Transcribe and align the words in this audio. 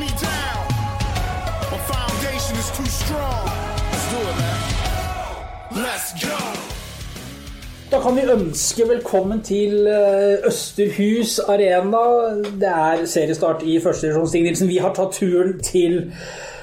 me 0.00 0.08
down. 0.16 0.64
My 1.72 1.78
foundation 1.92 2.54
is 2.56 2.70
too 2.78 2.86
strong. 2.86 3.44
Let's 3.92 4.06
do 4.12 4.20
it, 4.30 4.36
man. 4.40 5.82
Let's 5.84 6.10
go. 6.24 6.38
Da 7.90 7.98
kan 8.00 8.16
vi 8.16 8.22
ønske 8.32 8.86
velkommen 8.88 9.42
til 9.42 9.86
eh, 9.86 10.46
Østerhus 10.46 11.38
Arena. 11.38 12.04
Det 12.60 12.70
er 12.70 13.04
seriestart 13.06 13.62
i 13.66 13.80
første 13.82 14.06
divisjon. 14.06 14.28
Stig 14.28 14.46
Nilsen, 14.46 14.70
vi 14.70 14.78
har 14.78 14.94
tatt 14.94 15.18
turen 15.18 15.58
til 15.58 15.98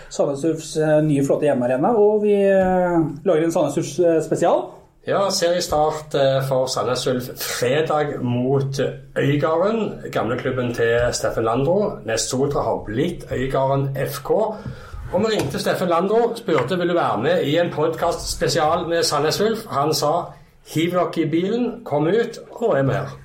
Sandnes 0.10 0.46
Ulfs 0.48 0.74
eh, 0.80 0.98
nye, 1.04 1.26
flotte 1.28 1.50
hjemmearena, 1.50 1.92
og 2.00 2.24
vi 2.24 2.34
eh, 2.34 2.98
lager 3.28 3.44
en 3.44 3.54
Sandnes 3.54 3.78
Ulfs 3.84 4.26
spesial. 4.26 4.66
Ja, 5.08 5.30
seriestart 5.32 6.16
eh, 6.20 6.42
for 6.44 6.66
Sandnes 6.68 7.06
Ulf 7.08 7.30
fredag 7.40 8.18
mot 8.20 8.80
Øygarden. 9.16 10.02
Gamleklubben 10.12 10.74
til 10.74 11.00
Steffen 11.14 11.44
Landro. 11.44 11.92
Nest 12.06 12.30
Sotra 12.30 12.62
har 12.62 12.82
blitt 12.86 13.24
Øygarden 13.32 13.96
FK. 13.96 14.30
Og 14.30 15.20
vi 15.20 15.32
ringte 15.32 15.60
Steffen 15.60 15.88
Landro, 15.88 16.36
spurte 16.36 16.78
vil 16.78 16.90
du 16.90 16.94
være 16.94 17.22
med 17.24 17.44
i 17.44 17.56
en 17.56 17.72
podkast 17.72 18.28
spesial 18.34 18.84
med 18.90 19.04
Sandnes 19.04 19.40
Ulf. 19.42 19.64
Han 19.72 19.94
sa 19.94 20.12
hiv 20.74 20.92
dere 20.92 21.24
i 21.24 21.30
bilen, 21.30 21.86
kom 21.86 22.08
ut, 22.08 22.44
og 22.52 22.78
er 22.78 22.84
med 22.84 23.00
her. 23.00 23.16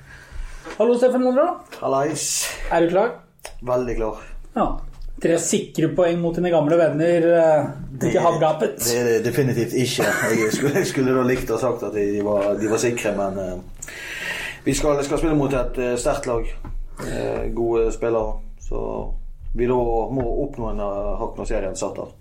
Hallo, 0.77 0.97
Steffen 0.97 1.27
Landro. 1.27 1.49
Hallais. 1.81 2.47
Er 2.71 2.79
du 2.79 2.89
klar? 2.95 3.11
Veldig 3.61 3.95
klar. 3.95 4.23
Ja. 4.55 4.67
Tre 5.23 5.37
sikre 5.39 5.87
poeng 5.95 6.17
mot 6.19 6.35
dine 6.35 6.49
gamle 6.51 6.75
venner 6.75 7.25
eh, 7.31 7.67
ute 7.95 8.19
havgapet. 8.19 8.81
Det 8.83 8.97
er 8.99 9.05
det 9.07 9.19
definitivt 9.23 9.71
ikke. 9.79 10.09
Jeg 10.35 10.49
skulle, 10.51 10.73
jeg 10.81 10.89
skulle 10.89 11.13
da 11.15 11.23
likt 11.23 11.47
å 11.47 11.55
ha 11.55 11.61
sagt 11.61 11.85
at 11.87 11.95
de, 11.95 12.17
var, 12.25 12.49
de 12.59 12.67
var 12.67 12.81
sikre, 12.81 13.13
men 13.15 13.39
uh, 13.39 13.93
vi 14.65 14.75
skal, 14.75 14.99
skal 15.07 15.21
spille 15.21 15.37
mot 15.39 15.55
et 15.55 15.79
uh, 15.79 15.93
sterkt 16.01 16.27
lag. 16.27 16.51
Uh, 17.05 17.47
gode 17.55 17.85
spillere. 17.95 18.35
Så 18.67 18.83
vi 19.55 19.71
da 19.71 19.79
må 20.11 20.27
oppnå 20.43 20.73
en 20.73 20.83
hakk 21.21 21.39
når 21.39 21.51
serien 21.53 21.79
starter. 21.79 22.11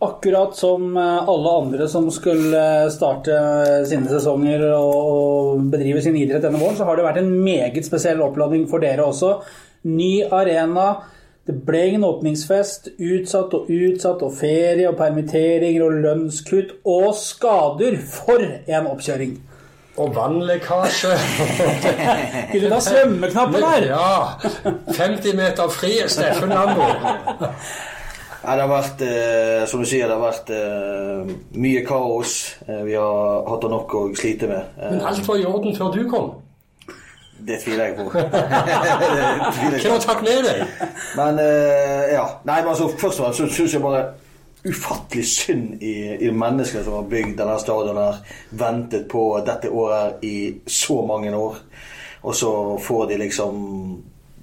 Akkurat 0.00 0.54
som 0.56 0.94
alle 0.96 1.50
andre 1.64 1.86
som 1.90 2.06
skulle 2.14 2.62
starte 2.94 3.34
sine 3.90 4.08
sesonger 4.08 4.62
og 4.70 5.66
bedrive 5.72 6.00
sin 6.04 6.16
idrett 6.16 6.46
denne 6.46 6.60
våren, 6.62 6.78
så 6.78 6.86
har 6.88 6.96
det 6.96 7.04
vært 7.04 7.20
en 7.24 7.34
meget 7.42 7.84
spesiell 7.84 8.22
oppladning 8.24 8.68
for 8.70 8.80
dere 8.80 9.08
også. 9.10 9.40
Ny 9.90 10.14
arena. 10.30 10.92
Det 11.50 11.56
ble 11.66 11.80
ingen 11.88 12.04
åpningsfest. 12.06 12.92
Utsatt 13.02 13.54
og 13.58 13.70
utsatt 13.74 14.20
og 14.22 14.34
ferie 14.38 14.86
og 14.86 14.94
permitteringer 15.00 15.82
og 15.82 15.96
lønnskutt 16.04 16.76
og 16.86 17.08
skader. 17.18 17.96
For 18.06 18.38
en 18.44 18.86
oppkjøring! 18.92 19.32
Og 20.00 20.12
vannlekkasje. 20.14 21.10
Kunne 22.52 22.60
du 22.62 22.68
ta 22.70 22.78
svømmeknappen 22.86 23.64
her? 23.66 23.88
Ja. 23.90 24.12
50 24.94 25.34
meter 25.36 25.72
fri, 25.74 25.96
Steffen 26.08 26.54
Landro. 26.54 26.86
Nei, 28.40 28.54
det 28.54 28.62
har 28.62 28.70
vært, 28.70 29.02
eh, 29.04 29.64
som 29.68 29.82
du 29.82 29.88
sier, 29.90 30.06
det 30.08 30.14
har 30.14 30.22
vært 30.22 30.52
eh, 30.54 31.34
mye 31.60 31.82
kaos. 31.84 32.36
Eh, 32.64 32.78
vi 32.86 32.94
har 32.96 33.42
hatt 33.50 33.66
nok 33.74 33.98
å 33.98 34.04
slite 34.16 34.48
med. 34.48 34.70
Eh, 34.78 34.94
Men 34.94 35.02
alt 35.10 35.26
var 35.26 35.42
i 35.42 35.44
orden 35.50 35.76
før 35.76 35.90
du 35.98 36.06
kom. 36.08 36.30
Det 37.46 37.60
tviler 37.64 37.84
jeg 37.84 37.96
på. 37.96 38.08
Hvem 38.10 39.94
har 39.94 40.02
tatt 40.04 40.24
med 40.24 40.42
deg? 40.46 40.64
Men 41.18 41.40
eh, 41.42 42.10
ja. 42.14 42.26
Nei, 42.44 42.60
men 42.62 42.72
altså, 42.72 42.90
først 42.98 43.20
og 43.20 43.26
fremst 43.26 43.42
så 43.42 43.48
syns 43.54 43.76
jeg 43.76 43.84
bare 43.84 44.04
ufattelig 44.64 45.24
synd 45.24 45.82
i, 45.82 45.94
i 46.20 46.30
mennesker 46.36 46.84
som 46.84 46.98
har 46.98 47.08
bygd 47.08 47.38
denne 47.38 47.56
stadion 47.62 48.00
her. 48.00 48.20
Ventet 48.60 49.08
på 49.10 49.24
dette 49.46 49.72
året 49.72 50.24
i 50.26 50.36
så 50.68 51.00
mange 51.06 51.32
år. 51.36 51.56
Og 52.22 52.36
så 52.36 52.52
får 52.84 53.06
de 53.08 53.20
liksom 53.22 53.62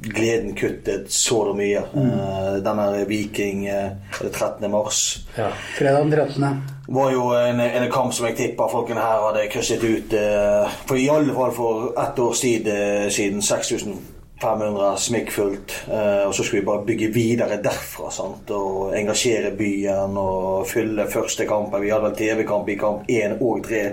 gleden 0.02 0.54
kuttet 0.56 1.12
så 1.12 1.54
mye. 1.58 1.82
Eh, 1.98 2.58
denne 2.64 3.06
Viking 3.10 3.66
eh, 3.68 3.92
13. 4.22 4.68
mars 4.72 5.00
Ja. 5.38 5.50
Fredag 5.78 6.04
den 6.06 6.12
13. 6.12 6.62
var 6.88 7.12
jo 7.12 7.32
en, 7.36 7.60
en 7.60 7.92
kamp 7.92 8.14
som 8.14 8.26
jeg 8.30 8.38
tippa 8.38 8.68
folkene 8.72 9.02
her 9.02 9.24
hadde 9.26 9.48
krysset 9.52 9.82
ut 9.84 10.14
eh, 10.14 10.70
For 10.88 10.96
i 11.02 11.10
alle 11.12 11.34
fall 11.36 11.52
for 11.58 11.90
ett 12.00 12.20
års 12.20 12.40
tid 12.46 12.68
eh, 12.72 13.10
siden. 13.10 13.42
6500 13.42 14.98
smikkfullt. 14.98 15.74
Eh, 15.92 16.28
og 16.28 16.34
så 16.36 16.44
skulle 16.44 16.62
vi 16.62 16.68
bare 16.70 16.86
bygge 16.86 17.08
videre 17.14 17.58
derfra. 17.64 18.12
sant? 18.14 18.52
Og 18.54 18.94
engasjere 18.96 19.52
byen 19.58 20.18
og 20.18 20.68
fylle 20.70 21.08
første 21.12 21.46
kampen. 21.50 21.82
Vi 21.82 21.90
hadde 21.92 22.04
vel 22.12 22.16
TV-kamp 22.22 22.70
i 22.70 22.76
kamp 22.80 23.10
én 23.10 23.34
og 23.42 23.64
tre. 23.66 23.84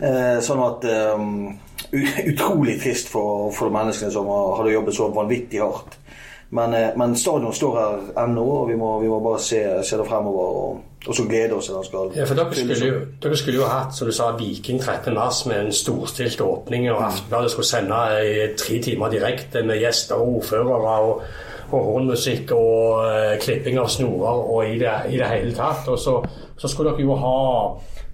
Eh, 0.00 0.38
sånn 0.44 0.60
at 0.62 0.84
eh, 0.84 1.14
u- 1.18 1.52
Utrolig 1.92 2.80
trist 2.82 3.08
for, 3.12 3.50
for 3.54 3.68
de 3.68 3.76
menneskene 3.76 4.12
som 4.12 4.28
hadde 4.30 4.74
jobbet 4.74 4.96
så 4.96 5.10
vanvittig 5.14 5.62
hardt. 5.62 5.98
Men, 6.50 6.74
eh, 6.74 6.88
men 6.96 7.16
stadion 7.16 7.54
står 7.54 7.78
her 7.78 8.24
ennå, 8.24 8.44
og 8.44 8.68
vi 8.68 8.76
må, 8.78 9.00
vi 9.00 9.08
må 9.08 9.20
bare 9.20 9.40
se, 9.42 9.62
se 9.82 9.98
det 9.98 10.06
fremover. 10.06 10.44
Og, 10.60 10.82
og 11.06 11.14
så 11.14 11.24
glede 11.28 11.54
oss 11.54 11.66
til 11.66 11.74
den 11.74 11.84
skal 11.84 12.12
Ja, 12.16 12.24
for 12.24 12.34
dere 12.34 12.54
skulle, 12.54 12.86
jo, 12.86 13.00
dere 13.22 13.36
skulle 13.36 13.60
jo 13.60 13.66
hatt 13.70 13.94
som 13.94 14.08
du 14.08 14.14
sa, 14.14 14.30
Viking 14.38 14.80
13. 14.80 15.14
mars 15.14 15.44
med 15.46 15.60
en 15.64 15.72
storstilt 15.72 16.40
åpning. 16.40 16.90
og 16.90 17.04
Aftenbladet 17.06 17.50
skulle 17.50 17.66
sende 17.66 17.98
i 18.26 18.46
tre 18.58 18.80
timer 18.82 19.10
direkte 19.10 19.62
med 19.62 19.78
gjester 19.82 20.14
og 20.14 20.36
ordførere 20.36 20.96
og, 21.10 21.22
og 21.70 21.84
hornmusikk 21.90 22.52
og 22.54 23.04
eh, 23.10 23.36
klipping 23.42 23.78
av 23.78 23.90
snorer 23.90 24.42
og 24.54 24.70
i 24.70 24.78
det, 24.78 24.96
i 25.10 25.18
det 25.18 25.30
hele 25.30 25.54
tatt. 25.54 25.88
Og 25.88 25.98
så, 25.98 26.18
så 26.58 26.70
skulle 26.70 26.94
dere 26.94 27.06
jo 27.06 27.18
ha 27.22 27.36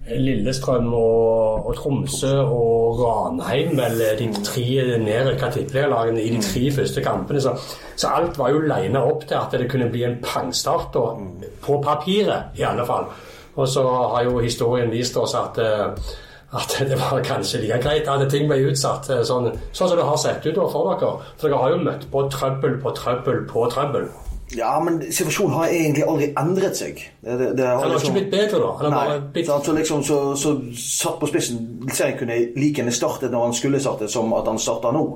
Lillestrøm 0.03 0.89
og, 0.93 1.67
og 1.67 1.75
Tromsø 1.77 2.33
og 2.41 2.99
Ranheim, 2.99 3.77
vel 3.77 4.01
de 4.19 4.27
tre 4.43 4.97
nedrykka 4.99 5.47
tippeliggalagene 5.53 6.19
i 6.23 6.33
de 6.33 6.41
tre 6.43 6.63
første 6.75 7.03
kampene. 7.05 7.41
Så, 7.41 7.53
så 7.95 8.11
alt 8.17 8.37
var 8.39 8.51
jo 8.51 8.65
lina 8.67 9.05
opp 9.07 9.23
til 9.29 9.39
at 9.39 9.55
det 9.55 9.69
kunne 9.71 9.87
bli 9.93 10.03
en 10.07 10.19
pangstart, 10.23 10.97
og, 10.99 11.47
på 11.63 11.79
papiret 11.85 12.59
i 12.59 12.67
alle 12.67 12.85
fall. 12.87 13.07
Og 13.55 13.67
så 13.69 13.85
har 13.87 14.27
jo 14.27 14.43
historien 14.43 14.91
vist 14.91 15.17
oss 15.17 15.37
at, 15.39 15.61
eh, 15.61 16.11
at 16.53 16.75
det 16.89 16.99
var 16.99 17.23
kanskje 17.23 17.63
like 17.63 17.79
greit 17.85 18.09
at 18.09 18.27
ting 18.31 18.49
ble 18.49 18.59
utsatt 18.73 19.07
eh, 19.13 19.23
sånn, 19.23 19.53
sånn 19.71 19.93
som 19.93 19.99
det 19.99 20.09
har 20.09 20.19
sett 20.19 20.45
ut 20.49 20.59
for 20.73 20.91
dere. 20.91 21.15
For 21.37 21.47
dere 21.47 21.63
har 21.63 21.75
jo 21.77 21.81
møtt 21.85 22.07
på 22.11 22.27
trøbbel 22.33 22.79
på 22.83 22.95
trøbbel 22.97 23.43
på 23.47 23.67
trøbbel. 23.71 24.09
Ja, 24.51 24.79
men 24.83 24.99
situasjonen 25.11 25.55
har 25.55 25.71
egentlig 25.71 26.03
aldri 26.07 26.27
endret 26.37 26.77
seg. 26.77 26.99
Det, 27.21 27.37
det, 27.39 27.47
det 27.57 27.63
Den 27.63 27.79
har 27.79 27.95
ikke 27.97 28.17
blitt 28.17 28.31
bedre, 28.31 28.59
da? 28.59 28.73
Har 28.79 28.91
Nei. 28.91 28.99
bare 28.99 29.21
blitt... 29.33 29.47
Så, 29.47 29.59
så 29.65 29.77
liksom, 29.77 30.03
så, 30.03 30.19
så 30.35 30.53
satt 30.77 31.17
på 31.21 31.29
spissen 31.31 31.87
Serien 31.89 32.19
kunne 32.19 32.37
like 32.57 32.81
gjerne 32.81 32.93
startet 32.93 33.33
når 33.33 33.47
han 33.47 33.57
skulle 33.57 33.81
startet, 33.81 34.11
som 34.13 34.33
at 34.37 34.49
han 34.49 34.61
starter 34.61 34.93
nå. 34.95 35.07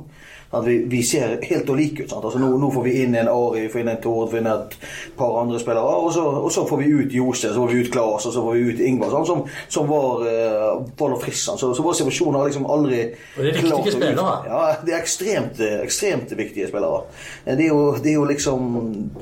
At 0.49 0.63
vi, 0.67 0.77
vi 0.87 1.01
ser 1.03 1.33
helt 1.43 1.69
og 1.69 1.75
like 1.75 2.03
ut. 2.03 2.13
Altså, 2.15 2.39
nå, 2.39 2.47
nå 2.57 2.69
får 2.71 2.85
vi 2.85 2.93
inn 3.03 3.15
en 3.19 3.27
Ari, 3.27 3.65
får 3.71 3.81
inn 3.81 3.89
en 3.91 3.99
Tord, 4.03 4.29
får 4.31 4.39
inn 4.39 4.47
et 4.47 4.77
par 5.17 5.41
andre 5.41 5.59
spillere. 5.59 5.95
Og 6.05 6.13
så, 6.15 6.23
og 6.23 6.47
så 6.55 6.63
får 6.69 6.79
vi 6.83 6.91
ut 6.93 7.15
Jose, 7.17 7.51
så 7.51 7.59
får 7.65 7.73
vi 7.73 7.81
ut 7.83 7.91
Klas, 7.91 8.27
og 8.29 8.35
så 8.35 8.43
får 8.45 8.55
vi 8.55 8.69
ut 8.69 8.83
Ingvar, 8.87 9.11
sant? 9.11 9.27
som, 9.27 9.43
som 9.67 9.89
var, 9.91 10.23
uh, 10.23 11.17
frisk. 11.19 11.41
sant? 11.43 11.59
Så, 11.59 11.73
så 11.75 11.83
vår 11.83 11.97
situasjon 11.99 12.39
har 12.39 12.47
liksom 12.47 12.67
aldri 12.77 13.01
Og 13.35 13.43
det 13.43 13.51
er 13.51 13.59
viktige 13.59 13.95
spillere. 13.97 14.37
Ja, 14.47 14.61
det 14.85 14.95
er 14.95 15.01
ekstremt, 15.01 15.59
ekstremt 15.81 16.31
viktige 16.39 16.71
spillere. 16.71 17.03
Det 17.43 17.67
er 17.67 17.73
jo, 17.73 17.83
det 17.99 18.13
er 18.13 18.17
jo 18.21 18.25
liksom 18.31 18.71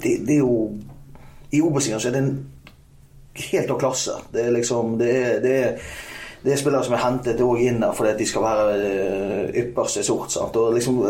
det, 0.03 0.17
det 0.28 0.38
er 0.38 0.44
jo 0.44 0.57
I 1.51 1.61
Obos-ligaen 1.61 2.01
så 2.01 2.09
er 2.09 2.17
det 2.17 2.23
en 2.23 2.35
helt 3.51 3.72
av 3.72 3.79
klasse. 3.79 4.19
Det 4.33 4.45
er 4.45 4.53
liksom 4.56 4.97
Det 5.00 5.09
er, 5.16 5.39
det 5.44 5.56
er, 5.63 5.89
det 6.45 6.53
er 6.53 6.61
spillere 6.61 6.85
som 6.85 6.94
er 6.94 7.03
hentet 7.03 7.41
inn 7.41 7.81
der 7.81 7.94
fordi 7.97 8.17
de 8.19 8.25
skal 8.29 8.44
være 8.45 8.66
eh, 8.78 9.61
ypperste 9.63 10.03
sort. 10.03 10.31
Sant? 10.31 10.55
Og 10.55 10.73
liksom, 10.73 11.01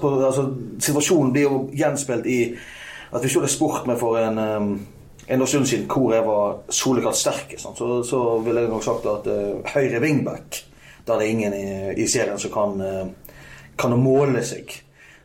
på, 0.00 0.10
altså, 0.24 0.48
situasjonen 0.78 1.32
blir 1.32 1.48
jo 1.48 1.62
gjenspilt 1.74 2.26
i 2.26 2.40
at 3.14 3.22
vi 3.22 3.28
så 3.30 3.40
det 3.40 3.50
spurt 3.50 3.86
med 3.86 3.98
for 3.98 4.18
en 4.18 4.38
en 5.28 5.46
stund 5.46 5.66
siden 5.66 5.86
hvor 5.88 6.12
jeg 6.12 6.24
var 6.26 6.56
soleklart 6.68 7.16
sterk, 7.16 7.54
så, 7.58 8.02
så 8.04 8.38
ville 8.44 8.60
jeg 8.60 8.70
nok 8.70 8.84
sagt 8.84 9.06
at 9.08 9.28
uh, 9.30 9.60
høyre 9.74 10.00
wingback 10.00 10.64
Da 11.06 11.14
er 11.14 11.18
det 11.18 11.28
ingen 11.28 11.54
i, 11.54 12.02
i 12.02 12.06
serien 12.08 12.38
som 12.38 12.50
kan, 12.52 12.80
uh, 12.80 13.34
kan 13.78 13.96
måle 14.00 14.40
seg. 14.44 14.70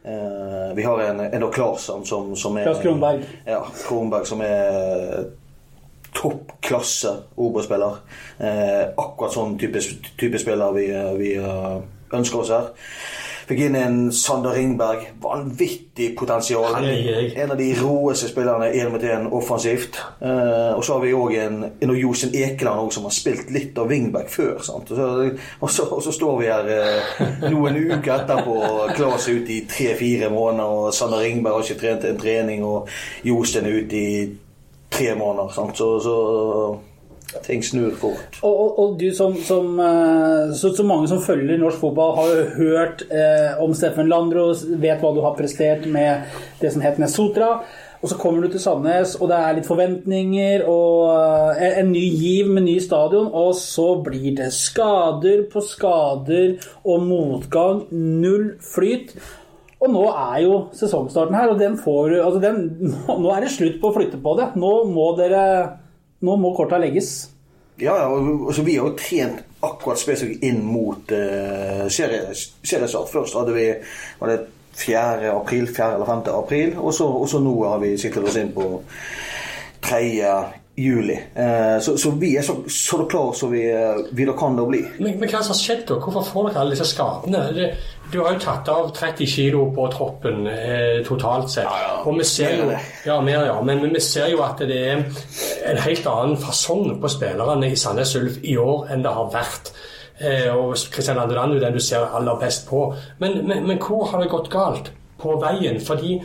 Eh, 0.04 0.76
vi 0.76 0.84
har 0.84 1.02
en, 1.04 1.20
en 1.20 1.52
Klarsson 1.52 2.06
som, 2.06 2.36
som 2.36 2.58
er 2.58 2.64
Klas 2.70 2.82
Kronberg. 2.82 3.24
Ja, 3.46 3.64
Kronberg 3.88 4.28
som 4.30 4.42
er 4.46 5.30
toppklasse 6.16 7.16
Obos-spiller. 7.38 8.00
Eh, 8.40 8.86
akkurat 8.98 9.36
sånn 9.36 9.58
type, 9.60 9.82
type 10.20 10.42
spiller 10.42 10.74
vi, 10.76 10.88
vi 11.20 11.34
eh, 11.38 11.76
ønsker 12.16 12.44
oss 12.44 12.54
her. 12.56 12.72
Fikk 13.50 13.64
inn 13.66 13.76
en 13.80 13.96
Sander 14.14 14.54
Ringberg. 14.54 15.08
Vanvittig 15.24 16.12
potensial. 16.18 16.76
En 16.86 17.52
av 17.52 17.58
de 17.58 17.70
råeste 17.80 18.28
spillerne 18.30 18.68
én 18.78 18.92
mot 18.94 19.02
én 19.02 19.26
offensivt. 19.34 19.98
Eh, 20.22 20.76
og 20.76 20.84
så 20.86 20.94
har 20.94 21.02
vi 21.02 21.16
òg 21.18 21.34
en, 21.42 21.64
en 21.82 21.94
Josen 21.98 22.36
Ekeland 22.38 22.84
også, 22.84 23.00
som 23.00 23.08
har 23.10 23.16
spilt 23.16 23.50
litt 23.56 23.80
av 23.82 23.90
wingback 23.90 24.30
før. 24.30 24.60
Sant? 24.68 24.92
Og, 24.94 25.00
så, 25.00 25.08
og, 25.60 25.72
så, 25.74 25.88
og 25.98 26.04
så 26.06 26.14
står 26.14 26.38
vi 26.38 26.52
her 26.52 26.70
eh, 26.76 27.24
noen 27.50 27.80
uker 27.90 28.20
etterpå, 28.20 28.60
Klas 28.94 29.26
er 29.26 29.42
ute 29.42 29.56
i 29.56 29.64
tre-fire 29.72 30.30
måneder, 30.30 30.70
og 30.84 30.94
Sander 30.94 31.26
Ringberg 31.26 31.58
har 31.58 31.66
ikke 31.66 31.82
trent 31.82 32.06
en 32.06 32.22
trening, 32.22 32.62
og 32.70 32.86
Josen 33.26 33.66
er 33.66 33.82
ute 33.82 33.98
i 33.98 34.14
tre 34.94 35.16
måneder. 35.18 35.50
Sant? 35.58 35.74
Så, 35.82 35.90
så 36.06 36.16
ting 37.46 37.64
snur 37.66 37.92
fort. 38.00 38.40
Og, 38.42 38.54
og, 38.54 38.80
og 38.80 38.96
du 39.00 39.10
som, 39.16 39.36
som 39.46 39.80
eh, 39.84 40.54
så, 40.58 40.72
så 40.76 40.86
mange 40.88 41.10
som 41.12 41.22
følger 41.24 41.60
norsk 41.62 41.82
fotball, 41.82 42.16
har 42.18 42.32
jo 42.34 42.48
hørt 42.58 43.04
eh, 43.10 43.60
om 43.62 43.76
Steffen 43.78 44.10
Landro, 44.10 44.50
vet 44.82 45.04
hva 45.04 45.14
du 45.16 45.22
har 45.26 45.38
prestert 45.38 45.86
med 45.90 46.26
det 46.62 46.74
som 46.74 46.84
het 46.86 47.00
Nesotra. 47.02 47.60
Og 48.00 48.08
så 48.08 48.16
kommer 48.16 48.46
du 48.46 48.54
til 48.54 48.62
Sandnes, 48.64 49.18
og 49.20 49.28
det 49.28 49.38
er 49.38 49.58
litt 49.58 49.68
forventninger 49.68 50.62
og 50.72 51.58
eh, 51.60 51.82
en 51.82 51.92
ny 51.92 52.06
giv 52.16 52.48
med 52.48 52.64
ny 52.70 52.78
stadion, 52.84 53.28
og 53.28 53.52
så 53.60 53.90
blir 54.06 54.38
det 54.38 54.54
skader 54.56 55.44
på 55.52 55.64
skader 55.66 56.56
og 56.88 57.04
motgang. 57.10 57.84
Null 57.92 58.54
flyt. 58.64 59.18
Og 59.80 59.92
nå 59.92 60.06
er 60.12 60.40
jo 60.44 60.56
sesongstarten 60.76 61.36
her, 61.36 61.52
og 61.52 61.60
den 61.60 61.78
får 61.80 62.18
altså 62.20 62.40
den, 62.44 62.66
Nå 63.24 63.36
er 63.36 63.46
det 63.46 63.54
slutt 63.54 63.78
på 63.84 63.92
å 63.92 63.96
flytte 64.00 64.20
på 64.24 64.36
det. 64.40 64.50
Nå 64.60 64.74
må 64.92 65.12
dere 65.20 65.44
Nå 66.26 66.36
må 66.40 66.52
korta 66.56 66.80
legges. 66.82 67.30
Ja, 67.80 67.96
ja, 67.96 68.08
og, 68.12 68.48
altså, 68.52 68.64
vi 68.68 68.76
har 68.76 68.90
jo 68.90 68.98
trent 69.00 69.46
akkurat 69.64 70.00
spesifikt 70.00 70.44
inn 70.44 70.62
mot 70.68 71.12
uh, 71.16 71.86
serie, 71.92 72.34
seriestart. 72.36 73.12
Først 73.12 73.38
hadde 73.40 73.56
vi 73.56 73.68
var 74.20 74.32
det 74.34 74.40
4. 74.80 75.32
april, 75.32 75.68
4. 75.68 75.94
eller 75.96 76.08
5. 76.08 76.24
april, 76.34 76.78
og 76.78 76.94
så, 76.96 77.08
og 77.08 77.28
så 77.30 77.42
nå 77.44 77.56
har 77.66 77.80
vi 77.84 77.96
siktet 78.00 78.28
oss 78.28 78.40
inn 78.40 78.52
på 78.56 78.68
3. 79.88 80.02
juli. 80.80 81.16
Uh, 81.36 81.80
så, 81.84 81.96
så, 82.00 82.12
vi 82.20 82.34
er 82.40 82.48
så, 82.48 82.58
så 82.68 83.04
klare 83.12 83.36
som 83.36 83.56
vi, 83.56 83.64
vi 84.12 84.28
da 84.28 84.36
kan 84.40 84.60
da 84.60 84.68
bli. 84.68 84.84
Men, 85.00 85.16
men 85.22 85.32
hva 85.32 85.44
som 85.44 85.56
har 85.56 85.62
skjedd 85.62 85.88
da? 85.88 86.02
Hvorfor 86.04 86.28
får 86.34 86.50
dere 86.50 86.66
alle 86.66 86.76
disse 86.76 86.92
skadene? 86.92 87.72
Du 88.12 88.20
har 88.24 88.34
jo 88.34 88.40
tatt 88.42 88.70
av 88.74 88.88
30 88.96 89.28
kilo 89.30 89.68
på 89.76 89.86
troppen 89.94 90.48
eh, 90.50 91.02
totalt 91.06 91.52
sett. 91.54 91.68
Ja, 91.68 91.82
ja. 91.84 91.98
Og 92.10 92.18
vi 92.18 92.26
ser 92.26 92.56
jo, 92.58 92.70
ja, 93.06 93.20
mer, 93.22 93.46
ja. 93.46 93.60
Men, 93.62 93.84
men 93.84 93.94
vi 93.94 94.02
ser 94.02 94.32
jo 94.34 94.42
at 94.46 94.64
det 94.66 94.80
er 94.80 95.04
en 95.70 95.82
helt 95.84 96.10
annen 96.10 96.40
fasong 96.42 96.96
på 97.02 97.12
spillerne 97.14 97.70
i 97.70 97.78
Sandnes 97.78 98.16
Ulf 98.18 98.40
i 98.42 98.58
år 98.58 98.90
enn 98.94 99.06
det 99.06 99.14
har 99.14 99.30
vært. 99.34 99.74
Eh, 100.18 100.50
og 100.50 100.74
Kristian 100.90 101.22
Anderland 101.22 101.56
er 101.56 101.68
den 101.68 101.78
du 101.78 101.84
ser 101.84 102.10
aller 102.18 102.40
best 102.42 102.66
på. 102.70 102.88
Men, 103.22 103.44
men, 103.48 103.68
men 103.70 103.82
hvor 103.84 104.10
har 104.10 104.24
det 104.24 104.34
gått 104.34 104.50
galt 104.54 104.90
på 105.22 105.38
veien? 105.44 105.78
Fordi 105.78 106.18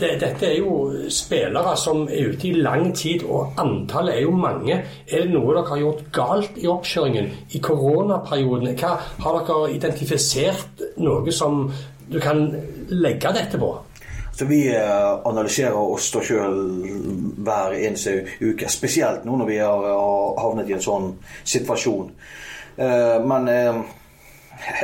det, 0.00 0.10
dette 0.20 0.48
er 0.48 0.58
jo 0.58 0.74
spillere 1.12 1.76
som 1.76 2.06
er 2.08 2.32
ute 2.32 2.48
i 2.48 2.56
lang 2.64 2.90
tid, 2.96 3.24
og 3.28 3.58
antallet 3.60 4.16
er 4.16 4.26
jo 4.26 4.34
mange. 4.36 4.78
Er 5.06 5.24
det 5.24 5.32
noe 5.32 5.54
dere 5.54 5.68
har 5.68 5.82
gjort 5.82 6.02
galt 6.14 6.58
i 6.60 6.68
oppkjøringen 6.70 7.30
i 7.52 7.62
koronaperioden? 7.62 8.74
Hva, 8.80 8.96
har 9.24 9.40
dere 9.40 9.72
identifisert 9.76 10.84
noe 11.02 11.34
som 11.34 11.64
du 12.12 12.20
kan 12.20 12.46
legge 12.90 13.32
dette 13.36 13.60
på? 13.60 13.72
Så 14.32 14.46
vi 14.48 14.62
eh, 14.72 15.26
analyserer 15.28 15.76
oss 15.76 16.08
da 16.14 16.22
sjøl 16.24 16.56
hver 17.44 17.74
eneste 17.76 18.22
uke. 18.40 18.70
Spesielt 18.72 19.26
nå 19.28 19.36
når 19.36 19.50
vi 19.50 19.58
har 19.60 19.84
har 19.84 20.38
havnet 20.40 20.70
i 20.70 20.76
en 20.78 20.84
sånn 20.84 21.10
situasjon. 21.44 22.08
Eh, 22.80 23.18
Men 23.28 23.50
eh, 23.52 23.82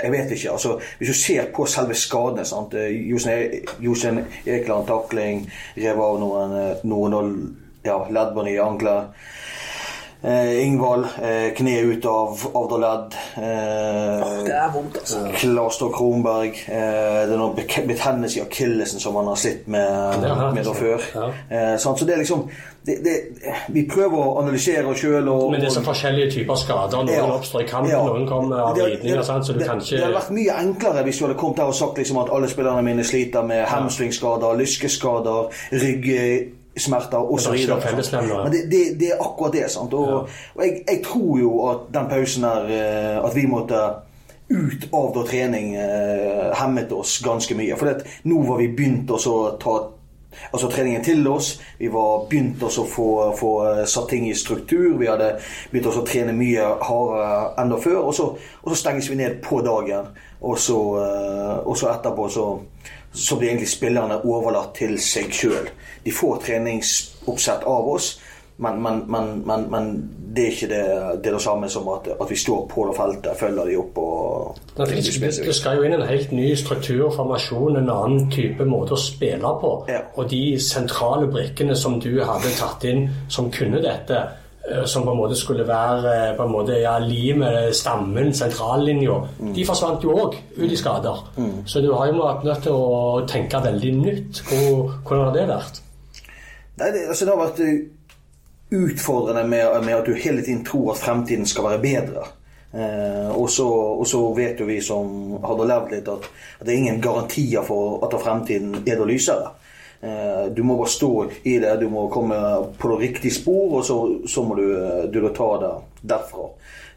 jeg 0.03 0.13
vet 0.13 0.31
ikke. 0.31 0.51
altså 0.51 0.79
Hvis 0.99 1.09
du 1.09 1.15
ser 1.15 1.45
på 1.55 1.67
selve 1.67 1.95
skadene 1.95 2.45
sant? 2.45 2.75
Josen 3.11 3.33
Jostein 3.81 4.19
E- 4.19 4.57
Ekeland 4.59 4.87
takling, 4.87 5.45
rev 5.77 6.01
av 6.03 6.21
noen, 6.21 6.57
eh, 6.61 6.77
noen 6.85 7.57
ja, 7.85 7.99
leddbånd 8.11 8.49
i 8.49 8.57
ankler. 8.59 9.05
Eh, 10.23 10.67
Ingvald, 10.67 11.05
eh, 11.23 11.55
kne 11.55 11.81
ut 11.81 12.05
av 12.07 12.41
avderledd. 12.55 13.13
Eh, 13.37 14.45
Det 14.45 14.55
er 14.55 14.73
vondt, 14.75 14.97
altså. 14.99 15.19
Klastor 15.39 15.93
Kronberg. 15.95 16.49
Eh, 16.69 17.27
det 17.29 17.33
er 17.33 17.39
noe 17.39 17.55
betennelse 17.87 18.41
i 18.41 18.43
akillesen 18.43 18.99
som 19.01 19.15
han 19.15 19.27
har 19.31 19.37
slitt 19.39 19.69
med, 19.69 20.19
Det 20.23 20.55
med 20.55 20.65
da 20.65 20.73
før. 20.75 20.99
Ja. 21.15 21.29
Eh, 21.51 21.77
så 21.79 21.95
det 22.01 22.15
er 22.15 22.19
liksom 22.25 22.49
det, 22.87 22.97
det, 23.05 23.15
Vi 23.69 23.87
prøver 23.91 24.17
å 24.19 24.39
analysere 24.43 24.87
oss 24.91 24.99
sjøl. 24.99 25.51
Men 25.53 25.61
det 25.61 25.69
er 25.69 25.75
så 25.77 25.85
forskjellige 25.87 26.31
typer 26.33 26.55
skader. 26.57 26.97
Noen 27.05 27.09
Ja. 27.15 27.23
oppstår 27.39 27.61
i 27.63 27.67
kampen, 27.69 27.91
Ja. 27.91 28.03
noen 28.07 28.27
kommer 28.29 28.57
av 28.59 28.75
Det- 28.75 28.85
ridninger. 28.85 29.17
det-? 29.17 29.25
Så 29.45 29.53
du 29.53 29.59
det, 29.59 29.67
kan 29.69 29.79
det 29.79 30.01
hadde 30.03 30.15
vært 30.15 30.31
mye 30.31 30.53
enklere 30.59 31.05
hvis 31.05 31.19
du 31.19 31.27
hadde 31.27 31.39
kommet 31.39 31.59
her 31.59 31.67
og 31.67 31.75
sagt 31.75 31.99
liksom 31.99 32.19
at 32.25 32.29
alle 32.33 32.49
spillerne 32.49 32.83
mine 32.83 33.05
sliter 33.05 33.43
med 33.47 33.65
hamstringskader, 33.67 34.57
lyskeskader, 34.59 35.49
ryggsmerter 35.73 36.58
osv. 36.79 37.51
og 37.51 37.59
er 37.59 37.71
noe 37.71 37.81
fellesnevner. 37.83 38.43
Men 38.45 38.55
det, 38.55 38.65
det, 38.71 38.83
det 39.01 39.13
er 39.15 39.23
akkurat 39.23 39.57
det. 39.57 39.67
sant? 39.73 39.95
Og, 39.95 40.29
og 40.55 40.65
jeg, 40.65 40.83
jeg 40.89 41.03
tror 41.05 41.33
jo 41.41 41.53
at 41.71 41.89
den 41.95 42.11
pausen 42.11 42.47
her 42.49 42.71
eh, 42.79 43.17
At 43.25 43.37
vi 43.37 43.47
måtte 43.51 43.83
ut 44.49 44.89
av 44.97 45.13
da 45.13 45.23
trening 45.29 45.75
eh, 45.77 46.49
hemmet 46.57 46.93
oss 46.97 47.19
ganske 47.25 47.57
mye. 47.59 47.77
For 47.77 48.03
nå 48.31 48.43
var 48.49 48.63
vi 48.63 48.73
begynt 48.73 49.11
å 49.13 49.39
ta 49.61 49.77
altså 50.51 50.69
treningen 50.71 51.05
til 51.05 51.27
oss. 51.29 51.55
Vi 51.79 51.91
var 51.93 52.27
begynt 52.31 52.63
å 52.63 52.71
få, 52.71 53.09
få 53.37 53.53
satt 53.89 54.09
ting 54.13 54.29
i 54.29 54.37
struktur. 54.37 54.97
Vi 55.01 55.09
hadde 55.11 55.35
begynt 55.73 55.91
å 55.91 56.07
trene 56.07 56.37
mye 56.37 56.65
hardere 56.85 57.53
enda 57.61 57.81
før. 57.83 58.01
Og 58.09 58.17
så, 58.17 58.31
og 58.63 58.73
så 58.73 58.81
stenges 58.83 59.11
vi 59.11 59.19
ned 59.21 59.41
på 59.45 59.61
dagen. 59.67 60.13
Og 60.41 60.59
så, 60.63 60.79
eh, 61.03 61.57
og 61.67 61.77
så 61.79 61.91
etterpå 61.93 62.29
så, 62.31 62.49
så 63.13 63.37
blir 63.37 63.49
egentlig 63.49 63.69
spillerne 63.69 64.21
overlatt 64.25 64.75
til 64.79 64.99
seg 65.01 65.33
sjøl. 65.35 65.69
De 66.05 66.13
får 66.13 66.43
treningsoppsett 66.47 67.65
av 67.67 67.89
oss. 67.89 68.19
Men, 68.61 68.83
men, 68.83 69.05
men, 69.47 69.71
men, 69.71 70.11
det 70.35 70.45
er 70.45 70.51
ikke 70.51 70.69
det, 70.69 70.79
det, 71.23 71.31
er 71.31 71.37
det 71.37 71.43
samme 71.43 71.69
som 71.71 71.87
at, 71.93 72.09
at 72.21 72.31
vi 72.31 72.37
står 72.37 72.65
på 72.67 72.89
det 72.89 72.97
feltet, 72.97 73.37
følger 73.39 73.69
de 73.71 73.77
opp 73.79 74.01
og 74.03 74.57
Det 74.77 74.89
finnes- 74.89 75.39
Det 75.47 75.55
skal 75.55 75.77
jo 75.77 75.85
inn 75.87 75.95
en 75.95 76.03
helt 76.09 76.33
ny 76.33 76.49
struktur, 76.59 77.11
formasjon, 77.15 77.77
en 77.77 77.91
annen 77.91 78.27
type 78.31 78.67
måte 78.67 78.97
å 78.97 78.99
spille 78.99 79.53
på. 79.63 79.73
Ja. 79.89 80.01
Og 80.17 80.31
de 80.31 80.59
sentrale 80.61 81.31
brikkene 81.31 81.77
som 81.77 82.01
du 82.01 82.19
hadde 82.25 82.51
tatt 82.59 82.85
inn, 82.85 83.09
som 83.29 83.51
kunne 83.51 83.83
dette, 83.83 84.25
som 84.87 85.05
på 85.07 85.11
en 85.15 85.17
måte 85.21 85.37
skulle 85.39 85.65
være 85.69 86.13
eh, 86.31 86.37
på 86.37 86.45
en 86.45 86.53
måte 86.53 86.79
ja, 86.81 86.97
limet, 86.99 87.75
stammen, 87.77 88.33
sentrallinja, 88.35 89.19
Mm. 89.39 89.53
de 89.55 89.65
forsvant 89.67 90.03
jo 90.05 90.15
òg 90.17 90.35
ut 90.57 90.73
i 90.73 90.77
skader. 90.77 91.21
Så 91.67 91.81
du 91.81 91.93
har 91.95 92.07
jo 92.11 92.19
vært 92.23 92.45
nødt 92.45 92.63
til 92.63 92.73
å 92.73 93.27
tenke 93.27 93.61
veldig 93.65 93.93
nytt. 93.97 94.43
Hvor, 94.49 94.97
hvordan 95.07 95.25
har 95.29 95.33
det 95.37 95.47
vært? 95.49 95.81
Nei, 96.79 96.91
det, 96.95 97.07
altså, 97.09 97.25
det 97.25 97.35
har 97.35 97.45
vært 97.47 97.61
eh, 97.61 97.79
utfordrende 98.71 99.45
med, 99.49 99.85
med 99.85 99.95
at 99.95 100.07
du 100.07 100.13
hele 100.15 100.43
tiden 100.45 100.65
tror 100.65 100.93
at 100.93 101.01
fremtiden 101.01 101.47
skal 101.47 101.65
være 101.71 101.81
bedre. 101.83 102.27
Eh, 102.75 103.31
og, 103.33 103.47
så, 103.51 103.65
og 103.99 104.07
så 104.07 104.21
vet 104.37 104.61
jo 104.61 104.67
vi 104.69 104.81
som 104.85 105.39
hadde 105.45 105.69
levd 105.71 105.95
litt, 105.95 106.09
at, 106.13 106.27
at 106.61 106.67
det 106.67 106.75
er 106.75 106.83
ingen 106.83 107.01
garantier 107.01 107.65
for 107.65 108.03
at 108.05 108.19
fremtiden 108.21 108.83
er 108.85 109.01
det 109.01 109.07
lysere. 109.09 109.55
Eh, 110.01 110.53
du 110.55 110.63
må 110.63 110.77
bare 110.77 110.89
stå 110.89 111.31
i 111.43 111.57
det, 111.59 111.77
du 111.81 111.89
må 111.91 112.07
komme 112.09 112.37
på 112.79 112.91
det 112.93 112.99
riktige 113.01 113.35
spor, 113.35 113.79
og 113.81 113.85
så, 113.85 113.99
så 114.31 114.45
må 114.47 114.55
du, 114.55 114.67
eh, 114.79 115.05
du 115.11 115.21
ta 115.35 115.49
det 115.63 115.73
derfra. 116.13 116.47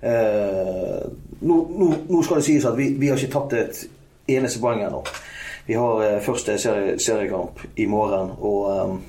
Eh, 0.02 1.00
nå, 1.42 1.58
nå, 1.78 1.88
nå 2.10 2.22
skal 2.22 2.42
det 2.42 2.46
sies 2.46 2.68
at 2.70 2.78
vi, 2.78 2.92
vi 3.02 3.10
har 3.10 3.18
ikke 3.18 3.34
tatt 3.34 3.58
et 3.58 3.82
eneste 4.38 4.62
poeng 4.62 4.84
ennå. 4.86 5.02
Vi 5.66 5.78
har 5.78 6.22
første 6.26 6.58
serie, 6.62 6.98
seriekamp 7.00 7.62
i 7.80 7.86
morgen, 7.90 8.32
og 8.42 9.00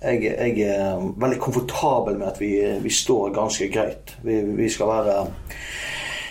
jeg, 0.00 0.22
jeg 0.24 0.68
er 0.70 1.02
veldig 1.20 1.38
komfortabel 1.42 2.16
med 2.18 2.28
at 2.30 2.38
vi, 2.40 2.52
vi 2.80 2.92
står 2.94 3.34
ganske 3.34 3.68
greit. 3.70 4.14
Vi, 4.24 4.38
vi, 4.56 4.68
skal 4.72 4.88
være, 4.88 5.16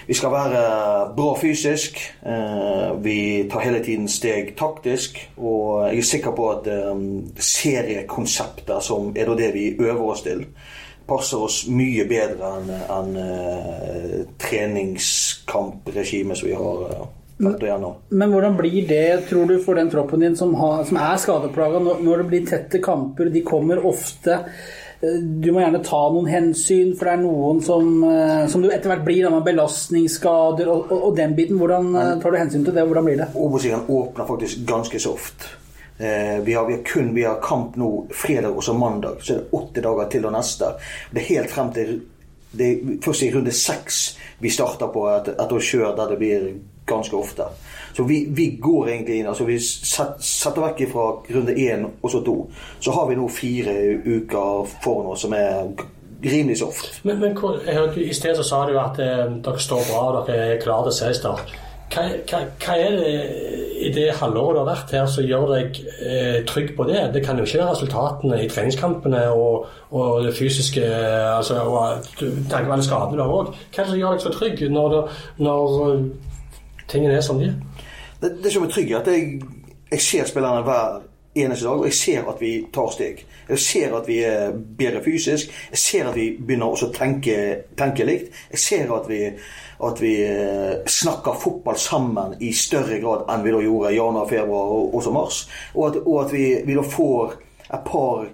vi 0.10 0.16
skal 0.18 0.32
være 0.34 0.62
bra 1.13 1.36
fysisk. 1.38 2.00
Eh, 2.25 3.04
vi 3.04 3.46
tar 3.51 3.62
hele 3.62 3.84
tiden 3.86 4.08
steg 4.10 4.56
taktisk. 4.58 5.20
Og 5.38 5.86
jeg 5.92 5.98
er 6.01 6.08
sikker 6.10 6.32
på 6.34 6.48
at 6.50 6.66
eh, 6.74 6.98
seriekonsepter, 7.38 8.80
som 8.82 9.13
er 9.13 9.30
det 9.38 9.54
vi 9.54 9.75
øver 9.78 10.10
oss 10.10 10.25
til, 10.25 10.48
passer 11.10 11.38
oss 11.46 11.68
mye 11.70 12.08
bedre 12.10 12.50
enn 12.89 13.16
eh, 13.22 14.25
treningskampregimet 14.42 16.38
som 16.42 16.48
vi 16.50 16.58
har 16.58 16.78
eh, 16.88 17.06
vært 17.46 17.63
igjennom. 17.70 17.94
Men 18.10 18.34
hvordan 18.34 18.58
blir 18.58 18.89
det, 18.89 19.30
tror 19.30 19.46
du, 19.54 19.60
for 19.62 19.78
den 19.78 19.94
troppen 19.94 20.25
din 20.25 20.38
som, 20.42 20.58
har, 20.58 20.89
som 20.89 20.98
er 21.06 21.18
skadeplaga, 21.22 21.78
når 21.86 22.24
det 22.24 22.28
blir 22.34 22.50
tette 22.50 22.82
kamper? 22.82 23.30
De 23.30 23.46
kommer 23.46 23.78
ofte. 23.86 24.42
Eh, 25.01 25.20
Du 25.22 25.51
må 25.51 25.62
gjerne 25.63 25.84
ta 25.86 26.01
noen 26.12 26.27
hensyn, 26.29 26.91
for 26.98 27.08
det 27.08 27.13
er 27.13 27.24
noen 27.24 27.62
som, 27.63 28.03
eh, 28.03 28.48
som 28.51 28.62
du 28.62 28.70
etter 28.70 28.91
hvert 28.91 29.06
blir 29.08 29.29
med 29.32 29.46
belastningsskader 29.48 30.68
og, 30.68 30.91
og, 30.91 31.08
og 31.10 31.15
den 31.15 31.36
biten. 31.38 31.60
Hvordan 31.62 31.96
eh, 31.96 32.13
tar 32.20 32.36
du 32.36 32.39
hensyn 32.41 32.65
til 32.65 32.75
det, 32.75 32.84
og 32.84 32.91
hvordan 32.91 33.08
blir 33.08 33.24
det? 33.24 33.32
Obos-ligaen 33.36 33.88
åpner 33.88 34.29
faktisk 34.29 34.65
ganske 34.68 35.00
soft. 35.00 35.50
Vi, 36.00 36.53
har, 36.56 36.63
vi 36.63 36.77
har 36.77 36.84
kun 36.88 37.10
vi 37.12 37.25
har 37.27 37.41
kamp 37.44 37.74
nå 37.75 38.06
fredag 38.15 38.56
og 38.56 38.63
så 38.63 38.72
mandag, 38.72 39.18
så 39.20 39.34
er 39.34 39.41
det 39.41 39.58
åtte 39.58 39.82
dager 39.84 40.06
til 40.13 40.27
og 40.29 40.32
neste. 40.32 40.70
Det 41.12 41.20
er 41.20 41.27
helt 41.34 41.51
frem 41.51 41.74
til 41.75 41.89
det 42.51 42.68
er 42.72 42.98
først 43.06 43.22
i 43.24 43.32
runde 43.36 43.51
seks 43.51 44.18
vi 44.39 44.50
starter 44.50 44.88
på 44.94 45.06
et, 45.10 45.27
et 45.36 45.51
kjør 45.62 45.96
der 45.96 46.08
det 46.13 46.18
blir 46.18 46.50
ganske 46.88 47.13
ofte. 47.18 47.44
Så 47.94 48.03
vi, 48.03 48.25
vi 48.29 48.58
går 48.62 48.88
egentlig 48.88 49.20
inn. 49.20 49.27
altså 49.27 49.44
Vi 49.46 49.60
set, 49.60 50.15
setter 50.24 50.62
vekk 50.62 50.86
fra 50.91 51.03
runde 51.36 51.53
én 51.53 51.86
og 52.01 52.10
så 52.12 52.22
to. 52.25 52.50
Så 52.79 52.91
har 52.91 53.08
vi 53.10 53.15
nå 53.20 53.27
fire 53.29 53.75
uker 54.06 54.65
foran 54.84 55.12
oss 55.12 55.22
som 55.22 55.34
er 55.34 55.68
rimelig 56.24 56.58
soft. 56.58 57.01
Men, 57.03 57.20
men 57.20 57.38
hvor- 57.38 57.60
jeg 57.65 57.98
I 58.10 58.13
sted 58.13 58.36
så 58.36 58.44
sa 58.44 58.65
du 58.65 58.79
at 58.79 59.00
eh, 59.00 59.25
dere 59.46 59.60
står 59.60 59.86
bra 59.91 60.06
og 60.22 60.27
dere 60.27 60.56
er 60.56 60.62
klare 60.63 60.89
til 60.89 60.98
seriestart. 61.00 61.53
Hva, 61.89 62.03
hva, 62.29 62.75
er 62.75 62.98
det 63.00 63.13
i 63.79 63.89
det 63.96 64.12
halvåret 64.19 64.58
du 64.58 64.60
har 64.60 64.67
vært 64.67 64.91
her 64.93 65.08
som 65.10 65.25
gjør 65.25 65.48
deg 65.55 65.79
eh, 66.05 66.38
trygg 66.46 66.75
på 66.77 66.86
det? 66.86 67.00
Det 67.15 67.24
kan 67.25 67.39
jo 67.39 67.48
ikke 67.48 67.63
være 67.63 67.72
resultatene 67.72 68.41
i 68.43 68.50
treningskampene 68.51 69.24
og, 69.34 69.65
og 69.89 70.19
det 70.27 70.36
fysiske 70.38 70.84
altså, 70.86 71.63
og 71.65 72.05
tanken 72.51 72.75
alle 72.75 72.86
skadene 72.86 73.17
du 73.17 73.24
har 73.24 73.34
òg. 73.39 73.53
Hva 73.74 73.81
er 73.81 73.88
det 73.88 73.93
som 73.93 74.01
gjør 74.01 74.17
deg 74.17 74.25
så 74.25 74.34
trygg 74.36 74.65
når, 74.75 74.98
når 75.41 75.77
eh, 75.88 76.03
tingene 76.91 77.17
er 77.17 77.25
som 77.25 77.41
de 77.41 77.50
er? 77.50 77.86
Det, 78.22 78.36
det 78.43 78.53
som 78.53 78.67
er 78.67 78.74
trygg, 78.75 78.91
er 78.91 79.01
at 79.01 79.10
jeg, 79.10 79.39
jeg 79.89 80.05
ser 80.05 80.29
spillerne 80.29 80.67
hver 80.67 81.00
eneste 81.36 81.65
dag, 81.65 81.79
og 81.79 81.86
jeg 81.86 81.93
ser 81.93 82.29
at 82.29 82.41
vi 82.41 82.51
tar 82.74 82.91
steg. 82.93 83.24
Jeg 83.50 83.60
ser 83.60 83.96
at 83.98 84.08
vi 84.08 84.19
er 84.25 84.51
bedre 84.77 85.01
fysisk. 85.03 85.50
Jeg 85.72 85.77
ser 85.77 86.10
at 86.10 86.15
vi 86.15 86.29
begynner 86.38 86.69
også 86.69 86.89
å 86.89 86.93
tenke, 86.93 87.36
tenke 87.77 88.05
likt. 88.05 88.34
Jeg 88.51 88.62
ser 88.62 88.93
at 88.93 89.10
vi, 89.10 89.22
at 89.88 90.01
vi 90.03 90.13
eh, 90.25 90.79
snakker 90.86 91.38
fotball 91.39 91.77
sammen 91.79 92.36
i 92.43 92.51
større 92.55 93.00
grad 93.00 93.29
enn 93.31 93.45
vi 93.45 93.53
da 93.53 93.62
gjorde 93.63 93.93
i 93.93 94.00
januar, 94.00 94.27
februar 94.27 94.74
og 94.75 94.98
også 95.00 95.13
mars. 95.15 95.43
Og 95.75 95.86
at, 95.88 96.01
og 96.03 96.17
at 96.25 96.33
vi, 96.36 96.48
vi 96.67 96.75
da 96.75 96.83
får 96.83 97.38
et 97.69 97.86
par 97.86 98.25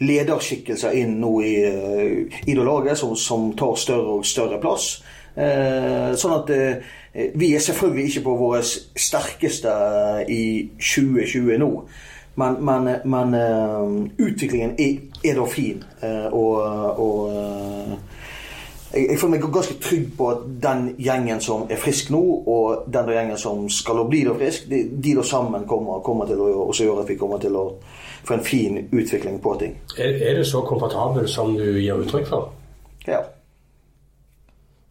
lederskikkelser 0.00 0.94
inn 1.00 1.18
nå 1.20 1.32
i, 1.42 1.54
eh, 1.66 2.40
i 2.46 2.54
det 2.54 2.64
laget 2.64 2.98
som, 2.98 3.16
som 3.18 3.50
tar 3.58 3.74
større 3.76 4.20
og 4.20 4.26
større 4.26 4.60
plass. 4.62 5.00
Eh, 5.34 6.12
sånn 6.18 6.36
at 6.36 6.52
eh, 6.54 6.94
vi 7.34 7.52
er 7.54 7.64
selvfølgelig 7.64 8.06
ikke 8.12 8.24
på 8.28 8.36
våre 8.38 8.62
sterkeste 8.64 9.74
i 10.30 10.42
2020 10.78 11.60
nå. 11.60 11.70
Men, 12.40 12.56
men, 12.64 12.86
men 13.10 13.34
uh, 13.34 13.90
utviklingen 14.22 14.76
er, 14.80 15.00
er, 15.26 15.34
da 15.36 15.44
fin. 15.50 15.82
Og, 16.30 16.54
og 17.02 18.09
jeg, 18.92 19.06
jeg, 19.06 19.18
føler 19.18 19.36
meg 19.36 19.48
ganske 19.54 19.76
trygg 19.82 20.06
på 20.18 20.28
at 20.32 20.44
den 20.62 20.84
gjengen 20.98 21.42
som 21.44 21.66
er 21.70 21.80
frisk 21.80 22.10
nå, 22.14 22.20
og 22.50 22.86
den 22.92 23.10
gjengen 23.14 23.38
som 23.38 23.66
skal 23.70 24.04
bli 24.10 24.24
da 24.26 24.36
frisk, 24.38 24.68
de, 24.70 24.84
de 25.02 25.16
da 25.18 25.26
sammen 25.26 25.66
kommer, 25.70 26.02
kommer 26.06 26.30
til 26.30 26.42
å 26.42 26.70
gjøre 26.74 27.04
at 27.04 27.12
vi 27.12 27.18
kommer 27.20 27.42
til 27.42 27.58
å 27.58 27.66
få 28.26 28.36
en 28.36 28.44
fin 28.44 28.80
utvikling 28.90 29.38
på 29.42 29.54
ting. 29.60 29.76
Er, 29.96 30.16
er 30.30 30.40
du 30.40 30.44
så 30.44 30.62
komfortabel 30.66 31.28
som 31.28 31.54
du 31.56 31.66
gir 31.80 32.02
uttrykk 32.02 32.26
for? 32.28 32.50
Ja. 33.06 33.22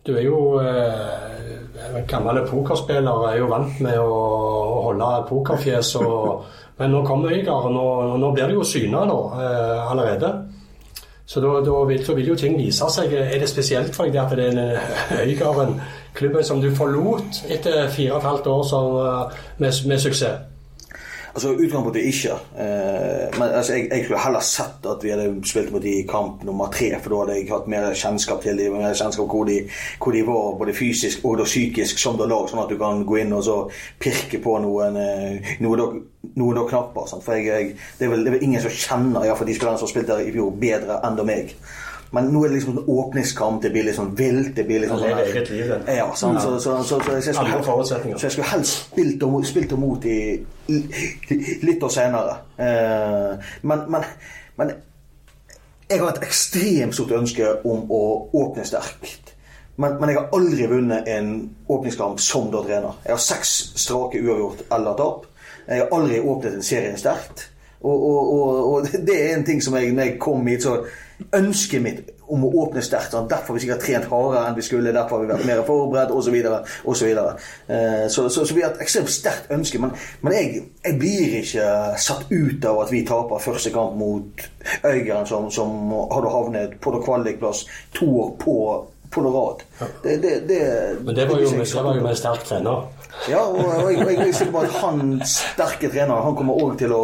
Du 0.07 0.15
er 0.17 0.23
jo 0.25 0.39
eh, 0.63 2.03
Gamle 2.07 2.43
pokerspiller, 2.47 3.27
er 3.29 3.37
jo 3.39 3.49
vant 3.51 3.79
med 3.83 3.99
å, 3.99 4.07
å 4.09 4.81
holde 4.87 5.09
pokerfjes. 5.29 5.91
Og, 5.99 6.45
men 6.79 6.93
nå 6.93 7.03
kommer 7.07 7.35
Øygard, 7.35 7.67
og 7.69 8.15
nå 8.19 8.31
blir 8.35 8.49
det 8.49 8.57
jo 8.57 8.65
syna 8.67 9.03
nå 9.09 9.19
eh, 9.37 9.91
allerede. 9.91 10.31
Så 11.29 11.41
da, 11.43 11.47
da 11.61 11.83
vil, 11.85 12.05
så 12.05 12.13
vil, 12.17 12.27
jo 12.31 12.35
ting 12.35 12.55
vise 12.57 12.87
seg. 12.89 13.11
Er 13.13 13.37
det 13.37 13.49
spesielt 13.51 13.93
for 13.93 14.09
deg 14.09 14.17
at 14.17 14.31
det 14.33 14.47
er 14.47 14.55
en 14.55 15.19
Øygarden, 15.27 15.75
klubben 16.17 16.43
som 16.43 16.61
du 16.61 16.71
forlot 16.75 17.43
etter 17.53 17.85
fire 17.93 18.15
og 18.15 18.23
et 18.23 18.29
halvt 18.31 18.47
år 18.49 18.63
som, 18.65 18.95
eh, 19.03 19.43
med, 19.61 19.83
med 19.91 20.01
suksess? 20.01 20.58
Altså 21.33 21.51
Utgangspunktet 21.53 22.05
ikke. 22.09 22.35
Eh, 22.59 23.39
men 23.39 23.49
altså, 23.49 23.73
jeg, 23.73 23.87
jeg 23.91 24.03
skulle 24.03 24.21
heller 24.23 24.45
sett 24.45 24.85
at 24.89 25.03
vi 25.03 25.11
hadde 25.13 25.27
spilt 25.45 25.71
mot 25.73 25.83
de 25.83 25.93
i 25.99 26.05
kamp 26.09 26.43
nummer 26.47 26.71
tre. 26.73 26.91
For 27.03 27.13
da 27.13 27.19
hadde 27.21 27.37
jeg 27.37 27.49
hatt 27.51 27.67
mer 27.71 27.89
kjennskap 27.93 28.41
til 28.43 28.57
dem, 28.57 28.77
mer 28.79 28.95
kjennskap 28.97 29.29
hvor 29.29 29.45
de, 29.49 29.59
hvor 30.01 30.15
de 30.15 30.23
var 30.27 30.55
både 30.61 30.75
fysisk 30.77 31.25
og 31.25 31.43
psykisk 31.45 32.01
som 32.01 32.17
det 32.19 32.29
lag. 32.31 32.47
Sånn 32.49 32.63
at 32.63 32.71
du 32.73 32.77
kan 32.81 33.05
gå 33.05 33.21
inn 33.21 33.35
og 33.37 33.45
så 33.45 33.59
pirke 34.01 34.41
på 34.43 34.57
noen, 34.63 34.97
eh, 34.99 35.53
noen, 35.65 36.01
noen 36.39 36.63
knapper. 36.71 37.11
Sant? 37.11 37.25
For 37.25 37.37
jeg, 37.37 37.49
jeg, 37.49 37.77
det, 37.99 38.07
er 38.07 38.15
vel, 38.15 38.25
det, 38.25 38.33
er 38.33 38.39
vel, 38.39 38.47
ingen 38.49 38.65
som 38.65 38.73
kjenner 38.73 39.29
for 39.35 39.49
de 39.49 39.57
spillerne 39.57 39.81
som 39.81 39.91
spilte 39.91 40.15
der 40.15 40.31
i 40.31 40.33
fjor, 40.33 40.55
bedre 40.59 41.01
enn 41.05 41.21
meg. 41.29 41.53
Men 42.11 42.31
nå 42.33 42.41
er 42.43 42.49
det 42.49 42.57
liksom 42.57 42.77
en 42.77 42.87
åpningskamp, 42.89 43.61
det 43.61 43.69
blir 43.73 43.85
litt 43.85 43.97
sånn 43.97 44.15
vilt. 44.17 44.55
Det 44.57 44.65
blir 44.65 44.81
liksom 44.81 44.97
sånn, 45.03 45.11
er 45.13 45.27
eget 45.27 45.49
liv, 45.53 45.67
det. 45.69 45.97
Ja, 45.99 46.07
sant? 46.17 46.41
Så, 46.41 46.55
så, 46.57 46.77
så, 46.81 46.97
så, 47.05 47.17
jeg 47.19 47.35
skulle, 48.33 48.49
helst, 48.49 48.87
spilt 48.89 49.25
og, 49.27 49.39
spilt 49.45 49.75
og 49.77 49.81
mot 49.83 50.05
i 50.09 50.19
litt 51.67 51.85
år 51.85 51.93
senere. 51.93 52.37
Eh, 52.57 53.51
men, 53.61 53.83
men, 53.93 54.07
men 54.57 54.73
jeg 55.89 56.01
har 56.01 56.15
et 56.15 56.25
ekstremt 56.25 56.97
stort 56.97 57.13
ønske 57.17 57.51
om 57.65 57.91
å 57.93 58.03
åpne 58.41 58.65
sterkt. 58.65 59.35
Men, 59.79 59.95
men, 59.99 60.09
jeg 60.11 60.19
har 60.19 60.33
aldri 60.35 60.65
vunnet 60.67 61.07
en 61.13 61.29
åpningskamp 61.71 62.19
som 62.21 62.49
da 62.51 62.63
trener. 62.65 62.97
Jeg 63.05 63.15
har 63.15 63.21
seks 63.23 63.53
strake 63.79 64.19
uavgjort 64.21 64.65
eller 64.75 64.97
tap. 64.99 65.29
Jeg 65.69 65.83
har 65.83 65.93
aldri 65.95 66.19
åpnet 66.19 66.57
en 66.57 66.65
serie 66.65 66.97
sterkt. 66.99 67.45
Og, 67.79 67.93
og, 67.93 68.33
og, 68.33 68.73
og, 68.73 68.89
det 69.07 69.15
er 69.15 69.37
en 69.37 69.45
ting 69.47 69.61
som 69.63 69.77
jeg, 69.77 69.93
når 69.95 70.09
jeg 70.09 70.17
kom 70.19 70.49
hit, 70.49 70.65
så 70.65 70.81
ønsket 71.35 71.83
mitt 71.83 72.09
om 72.29 72.43
å 72.45 72.49
åpne 72.63 72.81
sterkt. 72.85 73.13
Sånn. 73.13 73.27
Derfor 73.29 73.53
har 73.53 73.57
vi 73.57 73.63
sikkert 73.63 73.83
trent 73.83 74.09
hardere 74.11 74.43
enn 74.49 74.57
vi 74.57 74.65
skulle, 74.65 74.93
derfor 74.93 75.17
har 75.17 75.23
vi 75.23 75.31
vært 75.31 75.47
mer 75.49 75.61
forberedt 75.67 76.13
osv. 76.13 76.29
Så, 76.99 77.05
videre, 77.07 77.31
eh, 77.67 78.05
så, 78.11 78.27
så, 78.29 78.45
så, 78.45 78.55
vi 78.55 78.63
har 78.63 78.75
et 78.75 78.83
ekstremt 78.85 79.11
sterkt 79.13 79.49
ønske. 79.55 79.81
Men, 79.81 79.95
men 80.21 80.35
jeg, 80.35 80.61
jeg, 80.83 80.99
blir 81.01 81.39
ikke 81.41 81.71
satt 82.01 82.29
ut 82.29 82.69
av 82.69 82.83
at 82.83 82.93
vi 82.93 83.01
taper 83.07 83.43
første 83.43 83.73
kamp 83.73 83.97
mot 83.99 84.45
Øygarden, 84.85 85.25
som, 85.29 85.49
som 85.53 85.91
hadde 86.13 86.33
havnet 86.33 86.77
på 86.83 86.93
kvalikplass 87.01 87.65
to 87.97 88.09
år 88.21 88.31
på, 88.43 88.55
på 89.09 89.25
rad. 89.25 89.65
Det, 90.03 90.19
det, 90.21 90.35
det, 90.49 90.61
men 91.01 91.15
det 91.17 91.25
var 91.29 91.41
jo, 91.41 91.49
med, 91.57 91.65
det 91.65 91.83
var 91.83 91.97
jo 91.97 92.05
med 92.05 92.13
en 92.13 92.21
sterk 92.21 92.45
trener. 92.45 92.85
Ja, 93.29 93.41
og, 93.41 93.65
og 93.65 93.89
jeg, 93.91 94.05
jeg 94.05 94.29
er 94.29 94.37
sikker 94.37 94.53
på 94.53 94.63
at 94.67 94.79
han 94.83 95.17
sterke 95.27 95.89
trener 95.91 96.21
han 96.23 96.37
kommer 96.37 96.61
òg 96.61 96.77
til 96.79 96.93
å 96.95 97.03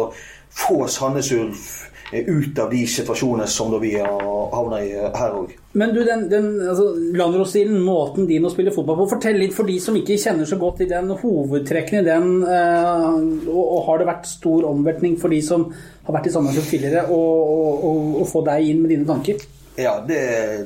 få 0.56 0.86
Sandnes 0.88 1.28
Ulf 1.36 1.66
ut 2.12 2.58
av 2.62 2.70
de 2.70 2.82
situasjonene 2.86 3.48
som 3.50 3.72
vi 3.82 3.92
havna 3.98 4.78
i 4.84 4.92
her 4.94 5.34
òg. 5.34 5.54
Men 5.76 5.92
du, 5.94 6.02
den, 6.06 6.26
den 6.30 6.48
altså, 6.62 6.88
Landros-stilen, 7.18 7.80
måten 7.82 8.28
din 8.28 8.46
å 8.46 8.52
spille 8.52 8.72
fotball 8.74 9.00
på, 9.02 9.08
fortell 9.16 9.40
litt 9.40 9.56
for 9.56 9.68
de 9.68 9.76
som 9.82 9.96
ikke 9.98 10.18
kjenner 10.20 10.48
så 10.48 10.58
godt 10.60 10.84
i 10.84 10.90
den 10.90 11.10
hovedtrekkene 11.10 12.04
i 12.04 12.06
den. 12.06 12.30
Eh, 12.46 13.10
og, 13.50 13.64
og, 13.64 13.80
har 13.88 14.00
det 14.00 14.08
vært 14.12 14.30
stor 14.30 14.70
omveltning 14.70 15.18
for 15.20 15.34
de 15.34 15.42
som 15.44 15.66
har 16.06 16.18
vært 16.18 16.30
i 16.30 16.34
Sandnes 16.36 16.70
tidligere, 16.70 17.08
å 17.10 18.24
få 18.30 18.44
deg 18.46 18.70
inn 18.70 18.82
med 18.84 18.94
dine 18.94 19.08
tanker? 19.08 19.42
Ja, 19.76 19.98
det, 20.08 20.18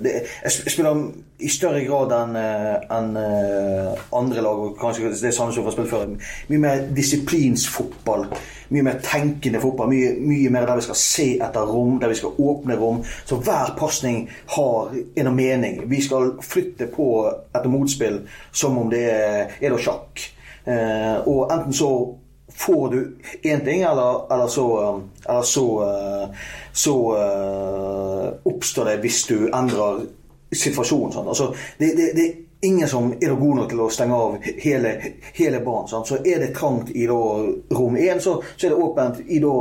det, 0.05 0.13
jeg 0.45 0.73
spiller 0.73 1.01
i 1.41 1.49
større 1.51 1.81
grad 1.83 2.13
enn 2.15 2.37
en 2.37 3.17
eh, 3.19 4.03
andre 4.15 4.45
lag, 4.45 4.61
og 4.61 4.77
kanskje 4.79 5.11
det 5.11 5.33
Sandnes 5.35 5.59
har 5.59 5.75
spilt 5.75 5.91
før. 5.91 6.13
Mye 6.51 6.63
mer 6.63 6.85
disiplinsfotball. 6.95 8.27
Mye 8.71 8.85
mer 8.87 9.01
tenkende 9.03 9.63
fotball. 9.63 9.91
Mye, 9.91 10.13
mye, 10.21 10.53
mer 10.53 10.69
der 10.69 10.79
vi 10.79 10.87
skal 10.87 11.01
se 11.01 11.29
etter 11.43 11.73
rom, 11.73 11.99
der 12.01 12.13
vi 12.13 12.21
skal 12.21 12.39
åpne 12.39 12.79
rom. 12.79 13.03
Så 13.27 13.41
hver 13.43 13.75
pasning 13.79 14.29
har 14.55 14.95
en 14.95 15.33
mening. 15.35 15.83
Vi 15.91 16.03
skal 16.07 16.37
flytte 16.45 16.91
på 16.93 17.11
etter 17.51 17.71
motspill 17.73 18.23
som 18.53 18.79
om 18.79 18.93
det 18.93 19.07
er, 19.11 19.57
er 19.61 19.75
det 19.75 19.83
sjakk. 19.83 20.27
Eh, 20.71 21.17
og 21.27 21.49
enten 21.51 21.75
så 21.75 21.91
får 22.55 22.89
du 22.93 23.01
én 23.43 23.65
ting, 23.65 23.83
eller, 23.87 24.25
eller 24.33 24.49
så, 24.51 24.67
eller 25.29 25.43
så 25.47 25.67
så 26.73 27.17
uh, 27.17 28.33
oppstår 28.43 28.85
det 28.85 28.97
hvis 29.03 29.25
du 29.27 29.37
endrer 29.49 30.05
situasjonen. 30.53 31.13
Sånn. 31.13 31.29
Altså, 31.29 31.51
det, 31.79 31.93
det, 31.97 32.09
det, 32.17 32.27
er 32.27 32.69
ingen 32.71 32.89
som 32.89 33.13
er 33.13 33.37
god 33.39 33.63
nok 33.63 33.71
til 33.71 33.85
å 33.85 33.91
stenge 33.93 34.17
av 34.17 34.51
hele, 34.63 34.95
hele 35.37 35.63
banen. 35.65 35.91
Sånn. 35.91 36.07
Så 36.09 36.21
er 36.23 36.43
det 36.43 36.53
trangt 36.57 36.93
i 36.95 37.07
da, 37.11 37.21
rom 37.77 37.99
én, 37.99 38.23
så, 38.23 38.41
så, 38.57 38.67
er 38.67 38.75
det 38.75 38.81
åpent 38.87 39.23
i 39.27 39.41
da, 39.43 39.55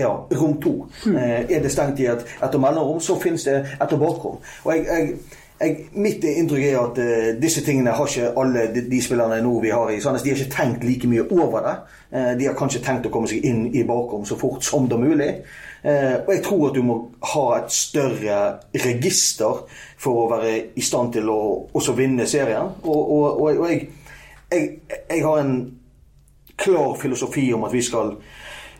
ja, 0.00 0.12
rom 0.40 0.58
to. 0.62 0.74
Mm. 1.04 1.16
Uh, 1.16 1.40
er 1.44 1.64
det 1.64 1.72
stengt 1.72 2.02
i 2.02 2.10
et 2.10 2.26
etter 2.40 2.62
mellomrom, 2.62 3.00
så 3.04 3.18
finnes 3.20 3.46
det 3.48 3.60
etter 3.78 4.00
bakrom. 4.00 4.40
Og 4.64 4.70
jeg, 4.74 4.86
jeg 4.88 5.42
jeg, 5.60 5.88
mitt 5.94 6.24
inntrykk 6.26 6.64
er 6.66 6.78
at 6.80 6.98
uh, 7.00 7.28
disse 7.40 7.62
tingene 7.64 7.94
har 7.94 8.08
ikke 8.08 8.32
alle 8.40 8.66
de, 8.74 8.84
de, 8.90 9.00
spillerne 9.02 9.40
nå 9.44 9.52
vi 9.62 9.72
har 9.74 9.92
i 9.92 10.00
Sandnes, 10.02 10.24
de 10.24 10.32
har 10.32 10.40
ikke 10.40 10.56
tenkt 10.56 10.86
like 10.86 11.10
mye 11.10 11.26
over 11.30 11.64
det. 11.64 11.74
Uh, 12.14 12.32
de 12.38 12.48
har 12.48 12.56
kanskje 12.58 12.82
tenkt 12.84 13.08
å 13.08 13.12
komme 13.14 13.30
seg 13.30 13.44
inn 13.46 13.68
i 13.74 13.84
bakrom 13.86 14.26
så 14.28 14.38
fort 14.40 14.66
som 14.66 14.88
det 14.90 14.98
er 14.98 15.04
mulig. 15.04 15.30
Uh, 15.84 16.16
og 16.24 16.30
jeg 16.32 16.44
tror 16.46 16.66
at 16.68 16.78
du 16.78 16.82
må 16.86 16.98
ha 17.34 17.46
et 17.58 17.74
større 17.74 18.38
register 18.86 19.64
for 20.00 20.24
å 20.24 20.28
være 20.32 20.54
i 20.74 20.84
stand 20.84 21.14
til 21.16 21.30
å 21.32 21.40
også 21.72 21.96
vinne 21.98 22.26
serien. 22.30 22.74
Og, 22.82 23.02
og, 23.02 23.26
og, 23.44 23.50
og 23.52 23.66
jeg, 23.70 23.88
jeg, 24.50 24.70
jeg, 25.10 25.20
har 25.24 25.42
en 25.42 25.58
klar 26.56 26.94
filosofi 27.00 27.48
om 27.54 27.66
at 27.66 27.74
vi 27.74 27.82
skal 27.82 28.14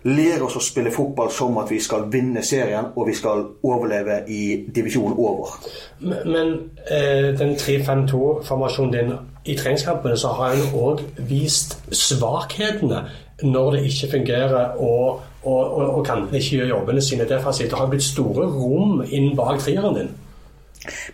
lære 0.04 0.42
oss 0.44 0.56
å 0.58 0.62
spille 0.62 0.92
fotball 0.92 1.30
som 1.32 1.56
at 1.62 1.70
vi 1.72 1.80
skal 1.80 2.08
vinne 2.12 2.42
serien 2.44 2.90
og 2.92 3.08
vi 3.08 3.14
skal 3.16 3.44
overleve 3.64 4.20
i 4.28 4.42
divisjonen 4.74 5.16
over. 5.16 5.54
Men, 6.00 6.32
men 6.32 6.54
eh, 6.90 7.30
den 7.38 7.54
3-5-2-formasjonen 7.60 8.92
din 8.92 9.14
i 9.44 9.56
treningskampene 9.56 10.16
så 10.20 10.32
har 10.38 10.56
en 10.56 10.76
òg 10.76 11.04
vist 11.28 11.78
svakhetene 11.92 13.04
når 13.44 13.76
det 13.76 13.86
ikke 13.90 14.10
fungerer. 14.18 14.76
og 14.78 15.22
og, 15.44 15.76
og, 15.76 15.88
og 15.98 16.06
kantene 16.06 16.38
ikke 16.40 16.56
gjør 16.56 16.70
jobbene 16.70 17.02
sine 17.04 17.26
defensivt. 17.28 17.70
Det 17.70 17.78
har 17.78 17.88
blitt 17.92 18.06
store 18.06 18.46
rom 18.48 19.02
inn 19.04 19.34
bak 19.36 19.60
treeren 19.60 19.98
din. 19.98 20.12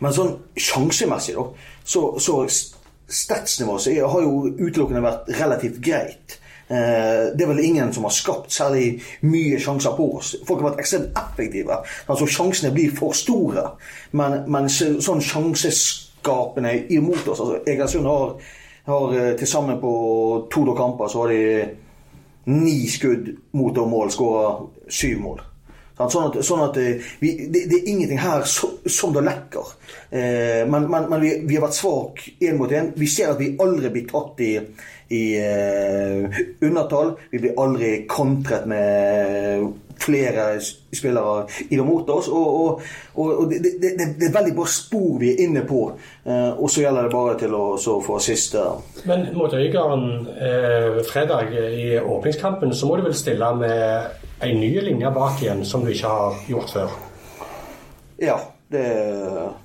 Men 0.03 0.15
sånn 0.15 0.37
sjansemessig, 0.59 1.35
da, 1.35 1.47
så, 1.83 2.05
så 2.23 2.37
statsnivået 3.11 3.99
har 3.99 4.23
jo 4.23 4.51
utelukkende 4.61 5.03
vært 5.03 5.33
relativt 5.41 5.81
greit. 5.83 6.40
Eh, 6.71 7.33
det 7.35 7.43
er 7.43 7.51
vel 7.51 7.65
ingen 7.65 7.93
som 7.93 8.07
har 8.07 8.15
skapt 8.15 8.53
særlig 8.55 9.01
mye 9.27 9.59
sjanser 9.59 9.97
på 9.97 10.07
oss. 10.21 10.37
Folk 10.47 10.63
har 10.63 10.71
vært 10.71 10.85
ekstremt 10.85 11.19
effektive. 11.19 11.81
Altså 12.07 12.29
Sjansene 12.31 12.71
blir 12.75 12.95
for 12.95 13.17
store. 13.17 13.67
Men, 14.15 14.45
men 14.47 14.71
sånn 14.71 15.23
sjanseskapende 15.25 16.77
imot 16.95 17.27
oss 17.27 17.43
altså 17.43 17.61
Egersund 17.67 18.07
har, 18.07 18.35
har 18.87 19.19
eh, 19.19 19.35
til 19.41 19.51
sammen 19.51 19.83
på 19.83 19.93
to 20.53 20.65
kamper 20.79 21.11
så 21.11 21.25
har 21.25 21.35
de 21.35 21.45
ni 22.51 22.87
skudd 22.89 23.35
mot 23.59 23.77
og 23.79 23.89
mål, 23.91 24.11
skåra 24.15 24.51
syv 24.89 25.23
mål. 25.27 25.47
Sånn 26.01 26.31
at, 26.31 26.39
sånn 26.47 26.63
at 26.65 26.79
eh, 26.81 27.11
vi, 27.21 27.35
det, 27.53 27.67
det, 27.69 27.81
er 27.81 27.91
ingenting 27.93 28.21
her 28.23 28.47
så, 28.49 28.71
som 28.89 29.13
det 29.13 29.25
lekker. 29.27 29.75
Eh, 30.09 30.63
men, 30.71 30.87
men, 30.89 31.11
men 31.11 31.21
vi, 31.21 31.35
vi, 31.45 31.59
har 31.59 31.67
vært 31.67 31.77
svake 31.77 32.37
én 32.47 32.57
mot 32.57 32.73
én. 32.73 32.95
Vi 32.97 33.09
ser 33.11 33.35
at 33.35 33.43
vi 33.43 33.53
aldri 33.61 33.91
blir 33.93 34.07
tatt 34.09 34.41
i, 34.47 34.55
i 35.11 35.25
eh, 35.43 36.41
undertall. 36.63 37.17
Vi 37.31 37.39
blir 37.43 37.59
aldri 37.59 37.95
kontret 38.09 38.67
med 38.71 39.71
flere 40.01 40.45
spillere 40.61 41.47
i 41.71 41.79
og 41.81 41.87
mot 41.87 42.11
oss. 42.15 42.29
Og, 42.29 42.81
og, 43.15 43.41
og, 43.41 43.51
det, 43.51 43.59
det, 43.83 43.91
det, 44.21 44.29
er 44.29 44.37
veldig 44.37 44.55
bra 44.57 44.67
spor 44.71 45.19
vi 45.21 45.33
er 45.33 45.43
inne 45.45 45.65
på. 45.69 45.83
Eh, 46.25 46.53
og 46.55 46.71
så 46.71 46.85
gjelder 46.85 47.09
det 47.09 47.15
bare 47.15 47.37
til 47.43 47.57
å 47.59 47.65
så 47.81 47.99
få 48.05 48.21
siste 48.23 48.65
Men 49.11 49.27
mot 49.37 49.55
Øygarden 49.55 50.07
eh, 50.37 51.03
fredag 51.11 51.53
i 51.59 51.99
åpningskampen 52.01 52.75
så 52.75 52.89
må 52.89 53.01
du 53.01 53.07
vel 53.09 53.19
stille 53.19 53.51
med 53.59 54.47
en 54.47 54.63
ny 54.63 54.73
linje 54.87 55.11
bak 55.15 55.43
igjen, 55.43 55.65
som 55.69 55.85
du 55.85 55.93
ikke 55.93 56.15
har 56.15 56.41
gjort 56.49 56.73
før? 56.73 56.97
Ja, 58.21 58.39
det, 58.73 58.87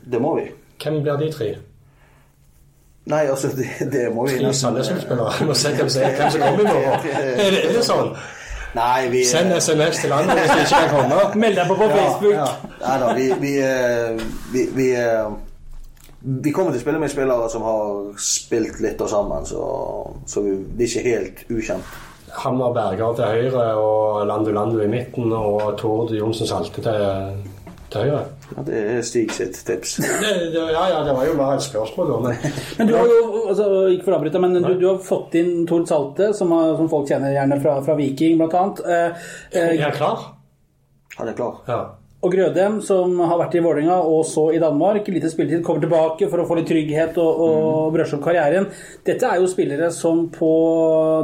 det 0.04 0.20
må 0.22 0.36
vi. 0.40 0.50
Hvem 0.82 1.02
blir 1.04 1.22
de 1.22 1.32
tre? 1.32 1.54
Nei, 3.06 3.26
altså, 3.30 3.52
det, 3.54 3.68
det 3.94 4.08
må 4.16 4.26
vi 4.28 4.40
Tre 4.40 4.54
Sandnes-spillere? 4.58 5.34
Vi 5.40 5.46
må 5.46 5.54
se 5.54 5.72
hvem 5.78 5.90
som 5.94 6.02
er- 6.08 6.16
hvem 6.18 6.32
som 6.34 6.42
kommer 6.42 6.60
i 6.60 6.70
morgen. 6.74 7.10
Er 7.46 7.52
det, 7.54 7.60
er 7.70 7.74
det 7.78 7.84
sånn? 7.86 8.14
Nei, 8.76 9.08
vi 9.14 9.22
Send 9.30 9.54
SMS 9.56 10.02
til 10.02 10.12
andre 10.12 10.34
hvis 10.40 10.50
du 10.52 10.62
ikke 10.64 10.80
kan 10.80 10.96
komme. 10.96 11.20
Meld 11.44 11.56
deg 11.62 11.68
på 11.70 11.76
på 11.80 11.90
Facebook. 11.94 12.34
Ja, 12.34 12.48
Nei 12.82 12.96
da, 13.04 13.12
vi 13.16 13.28
vi, 13.44 13.52
eh, 13.64 14.26
vi 14.52 14.64
vi, 14.76 14.88
eh, 15.00 15.30
vi 16.46 16.52
kommer 16.52 16.74
til 16.74 16.82
å 16.82 16.84
spille 16.88 17.00
med 17.00 17.14
spillere 17.14 17.48
som 17.54 17.62
har 17.64 18.18
spilt 18.18 18.82
litt 18.84 19.00
og 19.06 19.10
sammen, 19.14 19.46
så, 19.46 19.62
så 20.28 20.42
vi, 20.44 20.56
det 20.76 20.88
er 20.88 20.92
ikke 20.92 21.06
helt 21.14 21.46
ukjent. 21.60 21.94
Hammer 22.36 22.74
Berger 22.76 23.14
til 23.16 23.30
høyre 23.32 23.68
og 23.80 24.26
Landu 24.28 24.50
Landu 24.52 24.82
i 24.84 24.90
midten 24.92 25.30
og 25.32 25.78
Tord 25.80 26.10
Johnsen 26.18 26.50
Salte 26.50 26.82
til, 26.84 27.38
til 27.94 28.10
høyre. 28.10 28.26
Ja, 28.54 28.62
det 28.66 28.78
er 28.78 29.02
Stig 29.06 29.34
sitt 29.34 29.58
tips. 29.66 29.98
Ja, 30.56 30.86
ja, 30.92 31.02
det 31.06 31.16
var 31.18 31.26
jo 31.26 31.34
bare 31.40 31.58
et 31.58 31.66
spørsmål. 31.66 32.14
Men 32.28 32.38
Men 32.78 32.88
du 32.88 32.96
har 32.98 33.10
jo, 33.10 33.20
altså, 33.50 33.68
ikke 33.96 34.08
for 34.08 34.16
å 34.16 34.20
avbryte, 34.20 34.42
men 34.44 34.56
du, 34.60 34.72
du 34.80 34.88
har 34.92 35.04
fått 35.04 35.36
inn 35.40 35.66
Tord 35.70 35.88
Salte, 35.90 36.32
som, 36.38 36.54
som 36.78 36.90
folk 36.92 37.10
kjenner 37.10 37.34
gjerne 37.36 37.60
fra, 37.64 37.78
fra 37.86 37.98
Viking, 37.98 38.38
blant 38.40 38.58
annet. 38.60 38.82
Eh, 38.86 39.30
er 39.56 39.70
eh, 39.72 39.78
jeg 39.82 39.96
klar? 39.98 40.28
Han 41.18 41.32
er 41.32 41.38
klar. 41.38 41.62
Ja. 41.70 41.80
og 42.26 42.34
Grødem, 42.34 42.78
som 42.86 43.16
har 43.24 43.40
vært 43.40 43.56
i 43.58 43.64
Vålerenga 43.64 43.98
og 44.04 44.26
så 44.30 44.50
i 44.54 44.62
Danmark. 44.62 45.08
Lite 45.10 45.32
spilletid, 45.32 45.64
kommer 45.66 45.82
tilbake 45.86 46.30
for 46.30 46.44
å 46.44 46.46
få 46.50 46.60
litt 46.60 46.70
trygghet 46.70 47.18
og, 47.24 47.42
og 47.48 47.96
brøsje 47.96 48.20
opp 48.20 48.28
karrieren. 48.28 48.70
Dette 49.08 49.32
er 49.32 49.42
jo 49.42 49.50
spillere 49.50 49.90
som 49.96 50.28
på 50.34 50.52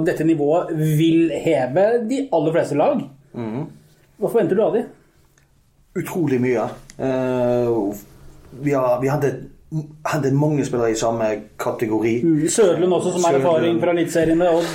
dette 0.07 0.25
nivået 0.25 0.73
vil 0.97 1.29
heve 1.43 1.85
de 2.09 2.25
aller 2.31 2.57
fleste 2.57 2.79
lag. 2.79 3.05
Hva 3.35 4.29
forventer 4.29 4.57
du 4.57 4.65
av 4.65 4.79
dem? 4.79 4.89
Utrolig 5.95 6.41
mye. 6.41 6.63
Eh, 6.97 7.93
vi 8.63 8.71
har, 8.73 9.01
vi 9.01 9.07
hadde 9.11 9.31
hentet 10.11 10.33
mange 10.33 10.65
spillere 10.65 10.91
i 10.91 10.95
samme 10.99 11.25
kategori. 11.59 12.13
Sødlund 12.49 12.93
også, 12.93 13.11
som 13.11 13.25
er 13.27 13.39
erfaring 13.39 13.79
fra 13.81 13.91
Eliteserien 13.91 14.37
med 14.37 14.49
Odd. 14.49 14.67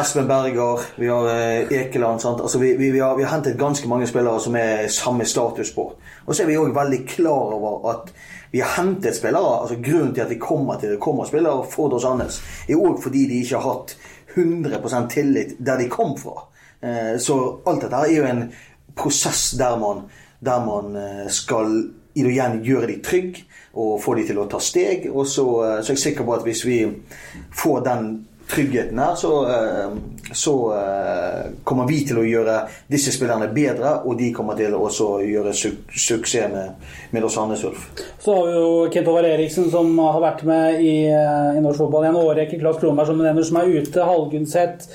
Espen 0.00 0.26
Berger, 0.28 0.80
vi 1.00 1.06
har 1.08 1.28
eh, 1.32 1.72
Ekeland. 1.80 2.20
Altså, 2.24 2.58
vi, 2.58 2.72
vi, 2.76 2.90
vi, 2.90 2.98
har, 2.98 3.16
vi 3.16 3.22
har 3.22 3.34
hentet 3.36 3.58
ganske 3.58 3.88
mange 3.88 4.06
spillere 4.06 4.40
som 4.40 4.56
er 4.56 4.88
samme 4.92 5.24
status 5.24 5.70
på. 5.72 5.86
Og 6.26 6.34
så 6.34 6.42
er 6.42 6.50
vi 6.50 6.58
òg 6.60 6.74
veldig 6.76 7.02
klar 7.08 7.54
over 7.56 7.88
at 7.92 8.12
vi 8.52 8.60
har 8.60 8.74
hentet 8.82 9.16
spillere. 9.16 9.60
altså 9.62 9.76
Grunnen 9.84 10.14
til 10.14 10.24
at 10.24 10.30
vi 10.30 10.40
kommer 10.40 10.76
til 10.80 10.92
det 10.92 11.00
kommer 11.00 11.24
spillere 11.24 11.64
for 11.70 11.88
Dos 11.88 12.04
Andes, 12.04 12.40
er 12.68 12.76
òg 12.76 13.00
fordi 13.02 13.26
de 13.28 13.40
ikke 13.42 13.56
har 13.60 13.70
hatt 13.70 13.96
100% 14.36 15.08
tillit 15.12 15.56
der 15.58 15.80
de 15.80 15.88
kom 15.88 16.16
fra. 16.20 16.44
Eh, 16.82 17.16
Så 17.18 17.38
alt 17.66 17.82
dette 17.82 17.96
er 17.96 18.12
jo 18.16 18.24
en 18.28 18.50
prosess 18.98 19.50
der 19.58 19.76
man, 19.76 20.02
der 20.40 20.66
man 20.66 20.96
eh, 20.96 21.26
skal 21.30 21.82
igjen 22.18 22.62
gjøre 22.66 22.88
de 22.90 23.00
trygge 23.04 23.44
og 23.78 24.00
få 24.02 24.16
de 24.18 24.24
til 24.26 24.40
å 24.40 24.48
ta 24.50 24.60
steg. 24.62 25.10
Og 25.12 25.26
så, 25.26 25.46
eh, 25.64 25.76
så 25.82 25.92
er 25.92 25.96
jeg 25.96 26.06
sikker 26.08 26.26
på 26.26 26.38
at 26.38 26.46
hvis 26.46 26.64
vi 26.66 26.80
får 27.54 27.84
den 27.86 28.08
tryggheten 28.48 28.98
her, 28.98 29.14
så, 29.20 29.32
eh, 29.44 29.90
så 30.32 30.54
kommer 31.64 31.86
vi 31.88 31.98
til 32.08 32.18
å 32.20 32.24
gjøre 32.24 32.54
disse 32.88 33.12
spillerne 33.12 33.50
bedre, 33.52 34.06
og 34.08 34.16
de 34.18 34.30
kommer 34.32 34.56
til 34.56 34.72
å 34.76 34.88
gjøre 35.20 35.52
su 35.52 35.70
suksess 35.92 36.50
med, 36.52 36.88
med 37.12 37.24
oss 37.24 37.36
Sandnes 37.36 37.64
Ulf. 37.64 37.86
Så 38.20 38.34
har 38.34 38.48
vi 38.48 38.56
jo 38.56 38.88
Kent 38.92 39.08
Håvard 39.08 39.28
Eriksen, 39.28 39.70
som 39.70 39.92
har 40.00 40.20
vært 40.24 40.44
med 40.48 40.80
i, 40.80 40.96
i 41.12 41.64
norsk 41.64 41.84
fotball 41.84 42.08
i 42.08 42.10
en 42.12 42.20
årrekke. 42.22 42.60
Claes 42.60 42.80
Kronberg, 42.80 43.08
som 43.08 43.20
du 43.20 43.24
nevner, 43.24 43.44
som 43.44 43.60
er 43.60 43.72
ute. 43.78 44.04
Halgundseth. 44.08 44.88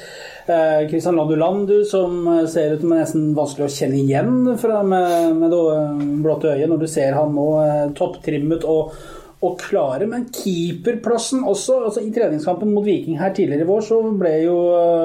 Eh, 0.45 0.89
Kristian 0.89 1.15
Landulandu, 1.15 1.73
Landu, 1.73 1.85
som 1.85 2.27
eh, 2.27 2.45
ser 2.45 2.73
ut 2.73 2.81
som 2.81 2.91
er 2.91 3.03
nesten 3.05 3.27
vanskelig 3.35 3.67
å 3.69 3.71
kjenne 3.71 3.99
igjen 4.01 4.57
fra 4.59 4.81
med, 4.83 5.37
med 5.39 5.51
det 5.53 5.59
blåte 5.59 6.07
blåtte 6.23 6.49
øyet, 6.51 6.67
når 6.67 6.81
du 6.81 6.87
ser 6.91 7.13
han 7.15 7.29
nå 7.31 7.45
eh, 7.63 7.83
topptrimmet 7.95 8.65
og, 8.67 8.97
og 9.39 9.53
klare. 9.61 10.07
Men 10.11 10.25
keeperplassen 10.35 11.45
også. 11.47 11.77
altså 11.87 12.03
I 12.03 12.11
treningskampen 12.11 12.73
mot 12.75 12.83
Viking 12.83 13.21
her 13.21 13.31
tidligere 13.31 13.63
i 13.63 13.69
vår, 13.69 13.85
så 13.87 14.01
ble 14.19 14.33
jo 14.43 14.57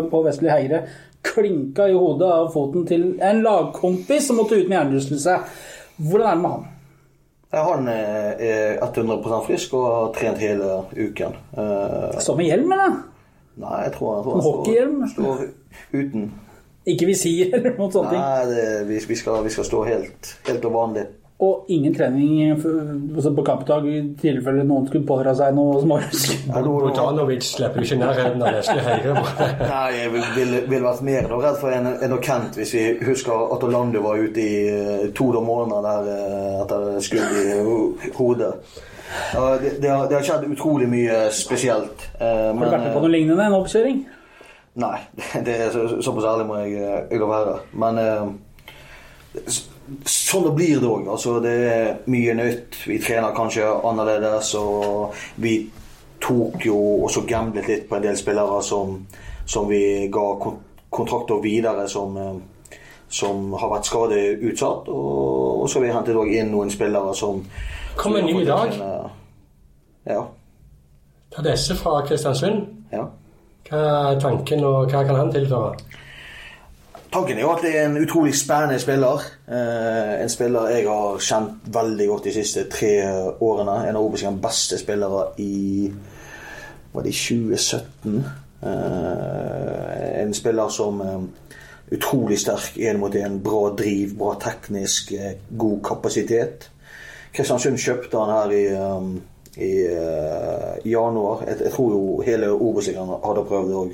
på 0.08 0.10
Pål 0.16 0.26
Vestli 0.26 0.50
Heire 0.50 0.80
klinka 1.28 1.86
i 1.90 1.94
hodet 1.94 2.30
av 2.32 2.50
foten 2.54 2.86
til 2.88 3.04
en 3.22 3.42
lagkompis 3.44 4.26
som 4.30 4.40
måtte 4.40 4.58
ut 4.58 4.66
med 4.66 4.74
hjernerystelse. 4.78 5.36
Hvordan 5.98 6.26
er 6.26 6.34
det 6.34 6.42
med 6.42 6.56
han? 6.56 6.66
Han 7.58 7.92
eh, 7.92 8.42
er 8.48 8.82
100 8.82 9.38
frisk 9.46 9.78
og 9.78 9.86
har 9.86 10.10
trent 10.18 10.42
hele 10.42 10.80
uken. 10.98 11.38
Som 12.26 12.42
med 12.42 12.50
hjelm, 12.50 12.74
eller? 12.74 12.98
Nei, 13.58 13.78
jeg 13.86 13.94
tror, 13.96 14.18
han 14.22 14.44
hockeyhjelm? 14.48 15.00
står, 15.12 15.46
står 15.46 16.02
uten. 16.02 16.28
Ikke 16.88 17.08
visir 17.10 17.52
eller 17.52 17.74
noe 17.76 17.92
sånt. 17.92 18.12
ting. 18.12 18.20
Nei, 18.20 18.44
det, 18.48 18.66
vi, 18.88 19.00
vi, 19.10 19.16
skal, 19.18 19.42
vi 19.44 19.52
skal 19.52 19.66
stå 19.68 19.86
helt, 19.88 20.36
helt 20.48 20.68
og 20.68 20.76
vanlig. 20.76 21.08
Og 21.38 21.68
ingen 21.70 21.92
trening 21.94 22.50
altså 22.50 23.30
på 23.30 23.44
kampdag 23.46 23.84
i 23.86 23.98
tilfelle 24.18 24.64
noen 24.66 24.88
skulle 24.88 25.06
pådra 25.06 25.36
seg 25.38 25.52
noe 25.54 25.76
smårusk. 25.84 26.48
Bogdanovic 26.50 27.46
slipper 27.46 27.84
ikke 27.84 27.98
nærheten 28.00 28.42
av 28.42 28.56
vesle 28.56 28.82
Høyre. 28.82 29.22
Nei, 29.60 29.84
jeg 30.00 30.10
ville 30.16 30.32
vil, 30.34 30.56
vil 30.72 30.82
vært 30.88 31.04
mer 31.06 31.30
da, 31.30 31.38
redd 31.44 31.60
for 31.60 31.76
en, 31.76 31.86
en 31.94 32.16
og 32.16 32.24
Kent 32.26 32.58
hvis 32.58 32.74
vi 32.74 32.84
husker 33.06 33.54
at 33.54 33.66
Orlando 33.68 34.02
var 34.02 34.18
ute 34.18 34.42
i 34.42 34.58
eh, 34.72 35.06
to 35.14 35.30
måneder 35.38 35.86
der 35.86 36.10
eh, 36.16 36.60
etter 36.64 36.88
skudd 37.06 37.38
i 37.38 38.10
hodet. 38.18 38.52
Det, 39.62 39.74
det, 39.82 39.88
har, 39.90 40.06
det 40.08 40.18
har 40.18 40.26
skjedd 40.26 40.46
utrolig 40.52 40.88
mye 40.90 41.28
spesielt. 41.34 42.08
eh, 42.20 42.50
Har 42.52 42.54
du 42.54 42.70
vært 42.70 42.84
med 42.86 42.94
på 42.96 43.02
noe 43.04 43.12
lignende? 43.12 43.46
En 43.48 43.56
oppkjøring? 43.58 44.02
Nei, 44.78 44.98
det 45.46 45.56
er 45.56 45.72
så, 45.74 45.86
såpass 46.04 46.28
ærlig 46.28 46.46
må 46.48 46.60
jeg, 46.62 46.84
jeg 47.10 47.30
være. 47.30 47.56
Men 47.82 47.98
eh, 48.02 48.28
sånn 50.08 50.46
det 50.48 50.54
blir 50.58 50.82
det 50.82 50.90
òg. 50.90 51.08
Altså, 51.14 51.38
det 51.44 51.54
er 51.72 51.88
mye 52.10 52.36
nytt. 52.38 52.78
Vi 52.86 52.98
trener 53.02 53.36
kanskje 53.36 53.66
annerledes. 53.88 54.52
Og 54.60 55.16
vi 55.42 55.56
tok 56.22 56.66
jo 56.66 56.78
også 57.06 57.24
gamblet 57.28 57.68
litt 57.70 57.88
på 57.88 57.98
en 57.98 58.06
del 58.08 58.16
spillere 58.18 58.60
som, 58.66 58.96
som 59.46 59.68
vi 59.70 60.08
ga 60.12 60.28
kontrakter 60.90 61.42
videre 61.44 61.88
som, 61.90 62.16
eh, 62.18 62.78
som 63.08 63.52
har 63.58 63.72
vært 63.72 63.88
skadeutsatt. 63.90 64.92
Og, 64.92 65.62
og 65.62 65.66
så 65.68 65.78
har 65.80 65.86
vi 65.88 65.94
hentet 65.96 66.38
inn 66.38 66.52
noen 66.54 66.70
spillere 66.72 67.14
som 67.16 67.42
Kom 67.98 68.16
en 68.16 68.24
ny 68.24 68.42
i 68.42 68.46
dag. 68.46 68.74
Ja. 70.06 70.20
Tadesse 71.34 71.74
fra 71.76 72.00
Kristiansund. 72.06 72.66
ja. 72.92 73.04
Hva 73.68 73.80
er 74.14 74.20
tanken, 74.20 74.62
og 74.64 74.86
hva 74.88 75.02
kan 75.04 75.16
han 75.18 75.32
tilføre? 75.32 75.74
Tanken 77.12 77.36
er 77.36 77.42
jo 77.42 77.50
at 77.52 77.62
det 77.64 77.72
er 77.76 77.86
en 77.88 77.98
utrolig 78.00 78.32
spennende 78.36 78.78
spiller. 78.80 79.24
Eh, 79.48 80.22
en 80.22 80.28
spiller 80.32 80.70
jeg 80.72 80.86
har 80.88 81.18
kjent 81.20 81.68
veldig 81.74 82.06
godt 82.08 82.24
de 82.24 82.32
siste 82.32 82.64
tre 82.72 82.92
årene. 83.44 83.76
En 83.88 83.96
av 83.96 84.06
Obos' 84.06 84.40
beste 84.42 84.78
spillere 84.80 85.26
i 85.44 85.92
Var 86.92 87.02
det 87.02 87.12
i 87.12 87.18
2017? 87.18 88.24
Eh, 88.62 90.22
en 90.22 90.34
spiller 90.34 90.68
som 90.68 91.00
eh, 91.00 91.20
utrolig 91.92 92.38
sterk 92.40 92.78
én 92.78 92.96
mot 92.96 93.14
én. 93.14 93.42
Bra 93.44 93.74
driv, 93.76 94.16
bra 94.18 94.34
teknisk, 94.40 95.12
god 95.58 95.80
kapasitet. 95.84 96.70
Kristiansund 97.38 97.78
kjøpte 97.78 98.18
han 98.18 98.34
her 98.34 98.54
i, 98.54 98.64
um, 98.74 99.12
i 99.56 99.72
uh, 99.86 100.74
januar. 100.82 101.44
Jeg, 101.46 101.60
jeg 101.68 101.74
tror 101.76 101.92
jo 101.94 102.00
hele 102.26 102.50
Obos-ligaen 102.50 103.14
hadde 103.22 103.46
prøvd 103.46 103.76
å 103.78 103.84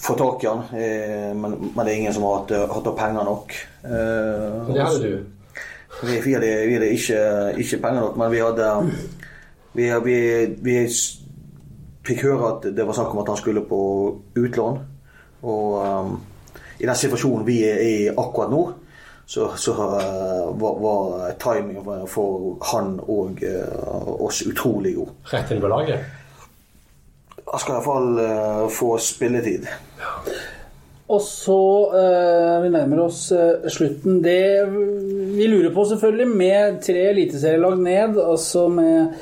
få 0.00 0.16
tak 0.16 0.44
i 0.44 0.48
han, 0.48 0.62
eh, 0.80 1.30
men, 1.36 1.58
men 1.74 1.84
det 1.84 1.92
er 1.92 1.98
ingen 1.98 2.14
som 2.16 2.24
har 2.24 2.38
hatt, 2.40 2.54
hatt 2.72 2.88
penger 2.96 3.26
nok. 3.28 3.52
Eh, 3.84 4.70
Det 4.70 4.80
hadde 4.80 5.00
du. 5.02 5.18
vi, 6.02 6.14
vi, 6.24 6.32
hadde, 6.32 6.52
vi 6.66 6.76
hadde 6.78 6.88
ikke, 6.96 7.18
ikke 7.60 7.80
penger 7.82 8.06
nok, 8.06 8.16
men 8.16 8.32
vi 8.32 8.40
hadde 8.40 8.70
Vi, 9.72 9.84
vi, 10.02 10.16
vi 10.66 10.76
fikk 12.02 12.24
høre 12.26 12.48
at 12.48 12.64
det 12.74 12.86
var 12.86 12.96
snakk 12.96 13.12
om 13.14 13.20
at 13.22 13.28
han 13.30 13.38
skulle 13.38 13.62
på 13.68 13.82
utlån. 14.34 14.80
Og 15.46 15.76
um, 15.78 16.16
i 16.80 16.88
den 16.88 16.96
situasjonen 16.98 17.46
vi 17.46 17.60
er 17.68 17.78
i 17.84 17.92
akkurat 18.10 18.50
nå, 18.50 18.64
så, 19.30 19.44
så 19.62 19.72
uh, 19.76 20.48
var, 20.58 20.78
var 20.82 21.34
timingen 21.42 21.84
for- 21.86 22.06
for 22.10 22.56
han 22.72 22.96
og 23.06 23.38
uh, 23.46 24.08
oss 24.26 24.40
utrolig 24.50 24.96
god. 24.96 25.12
Rett 25.30 25.52
inn 25.54 25.60
på 25.62 25.70
laget. 25.70 26.08
Han 27.50 27.62
skal 27.62 27.76
iallfall 27.76 28.18
uh, 28.18 28.64
få 28.74 28.96
spilletid. 29.02 29.68
Og 31.10 31.22
så 31.26 31.58
uh, 31.94 32.56
Vi 32.62 32.68
nærmer 32.74 33.00
oss 33.06 33.24
uh, 33.34 33.64
slutten. 33.70 34.18
Det 34.22 34.42
vi 35.38 35.46
lurer 35.50 35.72
på, 35.74 35.84
selvfølgelig, 35.92 36.28
med 36.42 36.82
tre 36.86 37.06
eliteserielag 37.14 37.78
ned, 37.82 38.18
altså 38.22 38.66
med 38.70 39.14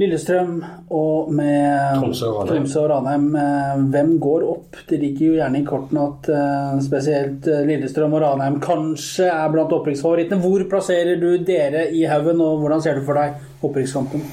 Lillestrøm 0.00 0.62
og 0.96 1.32
med 1.36 1.98
Tromsø 2.00 2.80
og 2.80 2.88
Ranheim. 2.88 3.26
Eh, 3.36 3.82
Hvem 3.92 4.14
går 4.22 4.46
opp? 4.48 4.78
Det 4.88 4.96
ligger 5.00 5.26
jo 5.26 5.34
gjerne 5.36 5.60
i 5.60 5.66
kortene 5.66 6.06
at 6.06 6.30
eh, 6.32 6.78
spesielt 6.86 7.48
eh, 7.50 7.66
Lillestrøm 7.68 8.16
og 8.16 8.22
Ranheim 8.24 8.56
kanskje 8.64 9.28
er 9.28 9.52
blant 9.52 9.74
opprykksfavorittene. 9.76 10.40
Hvor 10.40 10.64
plasserer 10.72 11.20
du 11.20 11.28
dere 11.44 11.90
i 11.92 12.06
haugen, 12.08 12.40
og 12.40 12.62
hvordan 12.62 12.80
ser 12.84 12.96
du 12.96 13.04
for 13.04 13.20
deg 13.20 13.66
opprykkskampen? 13.66 14.24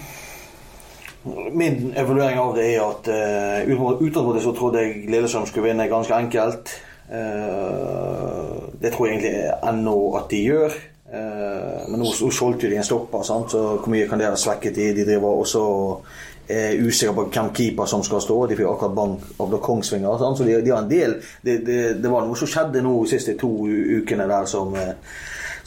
Min 1.52 1.92
evaluering 2.00 2.40
av 2.40 2.54
det 2.56 2.68
er 2.72 2.84
at 2.86 3.10
uh, 3.12 3.98
utgangspunktet 4.00 4.46
så 4.46 4.54
trodde 4.56 4.86
jeg 4.86 5.10
Lillestrøm 5.12 5.50
skulle 5.50 5.68
vinne 5.68 5.90
ganske 5.92 6.16
enkelt. 6.16 6.72
Uh, 7.12 8.72
det 8.80 8.94
tror 8.94 9.10
jeg 9.10 9.18
egentlig 9.18 9.50
ennå 9.68 9.98
at 10.16 10.32
de 10.32 10.46
gjør. 10.46 10.80
Eh, 11.08 11.84
men 11.88 12.02
nå 12.02 12.12
solgte 12.12 12.67
de 12.67 12.80
en 12.80 12.84
stopper, 12.84 13.24
sant? 13.24 13.52
så 13.52 13.62
hvor 13.78 13.91
mye 13.93 14.08
kan 14.10 14.20
det 14.20 14.28
ha 14.28 14.39
svekket 14.39 14.76
de? 14.76 14.89
De 14.98 15.06
driver 15.08 15.43
også 15.43 15.63
er 16.48 16.80
usikre 16.80 17.13
på 17.15 17.26
hvem 17.32 17.50
keeper 17.56 17.88
som 17.88 18.04
skal 18.04 18.22
stå. 18.24 18.38
De 18.48 18.58
fikk 18.60 18.70
akkurat 18.72 18.96
bank 18.96 19.39
av 19.43 19.52
da 19.52 19.60
Kongsvinger. 19.63 20.20
Sant? 20.20 20.39
Så 20.39 20.48
de, 20.48 20.60
de, 20.63 20.72
har 20.72 20.84
en 20.84 20.91
del 20.91 21.17
det, 21.43 21.58
det, 21.67 21.80
det, 22.02 22.12
var 22.12 22.28
noe 22.28 22.39
som 22.39 22.52
skjedde 22.52 22.84
nå 22.84 22.93
de 23.02 23.12
siste 23.12 23.36
to 23.39 23.52
ukene 23.67 24.28
der 24.30 24.48
som 24.50 24.76
eh, 24.80 24.93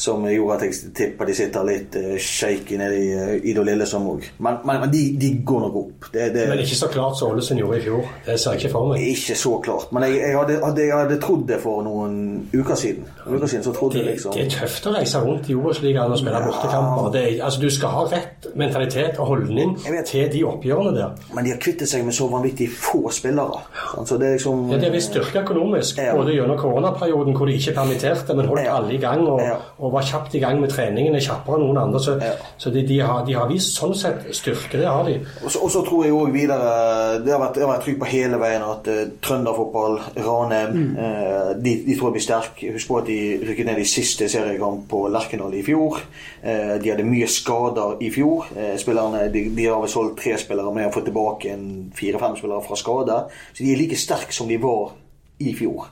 som 0.01 0.25
gjorde 0.25 0.57
at 0.57 0.63
jeg 0.65 0.93
tipper 0.97 1.29
de 1.29 1.35
sitter 1.37 1.67
litt 1.69 1.97
uh, 2.01 2.15
shaky 2.17 2.79
nede 2.81 2.97
i, 2.97 3.09
Idol 3.51 3.67
Lillesand 3.69 4.09
òg. 4.09 4.29
Men, 4.41 4.61
men, 4.65 4.81
men 4.85 4.93
de, 4.93 5.03
de, 5.21 5.33
går 5.47 5.65
nok 5.67 5.77
opp. 5.81 6.09
Det, 6.15 6.31
det, 6.35 6.47
men 6.49 6.63
ikke 6.63 6.79
så 6.79 6.89
klart 6.93 7.19
som 7.19 7.35
Ålesund 7.35 7.61
gjorde 7.61 7.81
i 7.81 7.85
fjor. 7.85 8.07
Det 8.25 8.37
ser 8.41 8.57
jeg 8.57 8.65
ikke 8.65 8.73
for 8.73 8.93
meg. 8.93 9.05
Ikke 9.13 9.37
så 9.37 9.53
klart. 9.65 9.93
Men 9.93 10.07
jeg, 10.09 10.21
jeg, 10.23 10.39
hadde, 10.39 10.57
hadde, 10.65 10.87
jeg 10.87 10.97
hadde, 10.97 11.19
trodd 11.21 11.45
det 11.51 11.59
for 11.61 11.85
noen 11.85 12.15
uker 12.55 12.79
siden. 12.81 13.11
uker 13.27 13.47
siden 13.53 13.67
så 13.67 13.75
trodde 13.77 13.99
det, 13.99 14.05
jeg 14.07 14.17
liksom... 14.17 14.37
det 14.37 14.47
er 14.47 14.55
tøft 14.55 14.89
å 14.89 14.95
reise 14.97 15.23
rundt 15.25 15.51
i 15.53 15.59
Obos-ligaen 15.59 16.17
og 16.17 16.23
spille 16.23 16.41
ja. 16.41 16.49
bortekamper. 16.49 17.21
Altså, 17.45 17.61
du 17.61 17.69
skal 17.77 17.95
ha 17.99 18.07
rett 18.15 18.51
mentalitet 18.63 19.21
og 19.21 19.35
holdning 19.35 19.77
til 20.09 20.33
de 20.33 20.45
oppgjørene 20.49 20.95
der. 20.97 21.21
Men 21.37 21.45
de 21.45 21.55
har 21.55 21.61
kvittet 21.61 21.91
seg 21.91 22.07
med 22.09 22.17
så 22.17 22.31
vanvittig 22.33 22.71
få 22.73 23.03
spillere. 23.13 23.61
Altså, 23.99 24.17
det 24.17 24.31
er 24.31 24.39
liksom... 24.39 24.65
Ja, 24.73 24.81
det 24.81 24.89
er 24.89 24.97
visst 24.97 25.13
styrke 25.13 25.45
økonomisk, 25.45 26.01
både 26.15 26.35
gjennom 26.39 26.59
koronaperioden 26.61 27.37
hvor 27.37 27.51
de 27.51 27.57
ikke 27.59 27.75
permitterte, 27.77 28.37
men 28.39 28.49
holdt 28.49 28.69
alle 28.71 28.95
i 28.97 29.01
gang. 29.03 29.27
og, 29.29 29.41
og 29.79 29.90
og 29.91 29.97
var 29.97 30.07
kjapt 30.07 30.35
i 30.39 30.41
gang 30.43 30.61
med 30.63 30.71
treningen, 30.71 31.17
er 31.19 31.25
kjappere 31.25 31.59
enn 31.59 31.65
noen 31.67 31.81
andre. 31.83 32.01
Så, 32.03 32.15
ja. 32.23 32.35
så 32.61 32.71
de, 32.71 32.85
de, 32.87 33.01
har, 33.03 33.25
de, 33.27 33.35
har, 33.35 33.49
vist 33.51 33.75
sånn 33.75 33.97
sett 33.99 34.29
styrke, 34.37 34.79
det 34.79 34.87
har 34.87 35.03
de. 35.09 35.17
Og 35.43 35.51
så, 35.51 35.83
tror 35.87 36.05
jeg 36.07 36.15
òg 36.15 36.31
videre 36.35 37.19
Det 37.25 37.33
har 37.35 37.41
vært, 37.43 37.59
har 37.59 37.73
vært 37.73 37.85
trykk 37.89 37.99
på 38.05 38.11
hele 38.13 38.39
veien 38.41 38.63
at 38.63 38.87
uh, 38.87 39.01
trønderfotball, 39.25 39.99
Ranheim 40.21 40.77
mm. 40.77 40.95
uh, 40.95 41.51
de, 41.59 41.75
de, 41.89 41.97
tror 41.97 42.11
jeg 42.11 42.17
blir 42.19 42.27
sterke. 42.29 42.71
Husk 42.77 42.93
på 42.93 43.01
at 43.01 43.11
de 43.11 43.19
rykket 43.51 43.71
ned 43.71 43.83
i 43.83 43.89
siste 43.91 44.31
seriekamp 44.31 44.87
på 44.93 45.03
Lerkendal 45.11 45.59
i 45.59 45.65
fjor. 45.67 45.99
Uh, 46.45 46.77
de 46.79 46.95
hadde 46.95 47.09
mye 47.09 47.29
skader 47.31 47.99
i 48.07 48.13
fjor. 48.15 48.53
spillerne, 48.79 49.27
de, 49.35 49.49
de, 49.57 49.67
har 49.67 49.83
vel 49.83 49.91
solgt 49.91 50.21
tre 50.23 50.39
spillere, 50.39 50.71
men 50.71 50.85
de 50.85 50.89
har 50.89 50.95
fått 50.95 51.11
tilbake 51.11 51.59
fire-fem 51.99 52.39
spillere 52.39 52.63
fra 52.69 52.79
skade. 52.79 53.23
Så 53.51 53.65
de 53.65 53.75
er 53.75 53.83
like 53.83 53.99
sterke 53.99 54.35
som 54.35 54.49
de 54.51 54.61
var 54.63 54.95
i 55.41 55.55
fjor. 55.57 55.91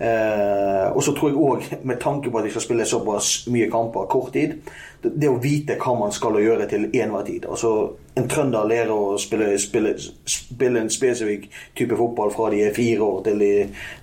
Eh, 0.00 0.96
og 0.96 1.02
så 1.04 1.12
tror 1.12 1.28
jeg 1.28 1.36
òg, 1.36 1.64
med 1.84 1.98
tanke 2.00 2.30
på 2.30 2.38
at 2.38 2.46
jeg 2.46 2.54
skal 2.54 2.62
spille 2.64 2.84
såpass 2.88 3.32
mye 3.52 3.66
kamper 3.68 4.06
kort 4.08 4.32
tid, 4.32 4.54
det, 5.02 5.28
å 5.28 5.36
vite 5.40 5.76
hva 5.80 5.92
man 5.98 6.12
skal 6.12 6.38
gjøre 6.40 6.68
til 6.70 6.86
enhver 6.88 7.26
tid. 7.26 7.44
Altså, 7.44 7.72
en 8.16 8.28
trønder 8.28 8.68
lærer 8.68 8.92
å 8.94 9.18
spille, 9.20 9.50
spille, 9.60 9.92
spille, 10.24 10.80
en 10.80 10.88
spesifikk 10.92 11.50
type 11.76 11.98
fotball 12.00 12.32
fra 12.32 12.48
de 12.54 12.62
er 12.64 12.72
fire 12.76 13.04
år 13.04 13.20
til 13.28 13.44
de 13.44 13.52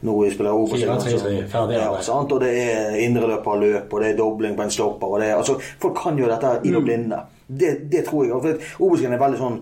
nå 0.05 0.19
spiller 0.35 0.61
Obos-ligaen. 0.61 1.73
Ja, 1.73 1.89
og 1.89 2.37
det 2.45 2.53
er 2.53 2.99
indreløperløp, 3.07 3.89
og 3.89 4.05
det 4.05 4.13
er 4.13 4.21
dobling 4.21 4.57
på 4.57 4.67
en 4.67 4.77
stopper. 4.77 5.17
Og 5.17 5.21
det 5.21 5.31
er, 5.31 5.41
altså, 5.41 5.57
folk 5.81 5.97
kan 5.97 6.21
gjøre 6.21 6.37
dette 6.37 6.53
i 6.61 6.75
det 6.75 6.77
mm. 6.77 6.85
blinde. 6.85 7.25
Det, 7.47 7.73
det 7.89 8.05
tror 8.05 8.29
jeg. 8.29 8.57
Obos-ligaen 8.77 9.17
er 9.17 9.25
veldig 9.25 9.41
sånn 9.41 9.61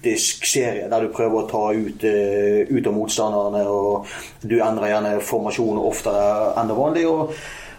analytisk 0.00 0.46
serie 0.46 0.88
der 0.88 1.00
du 1.00 1.12
prøver 1.12 1.42
å 1.42 1.48
ta 1.48 1.72
ut, 1.72 2.04
uh, 2.04 2.76
ut 2.76 2.86
av 2.86 2.94
motstanderne. 2.94 3.68
og 3.68 4.06
Du 4.42 4.60
endrer 4.60 4.94
gjerne 4.94 5.20
formasjon 5.20 5.78
oftere 5.78 6.54
enn 6.56 6.68
det 6.68 6.76
vanlige. 6.76 7.08
Og, 7.08 7.32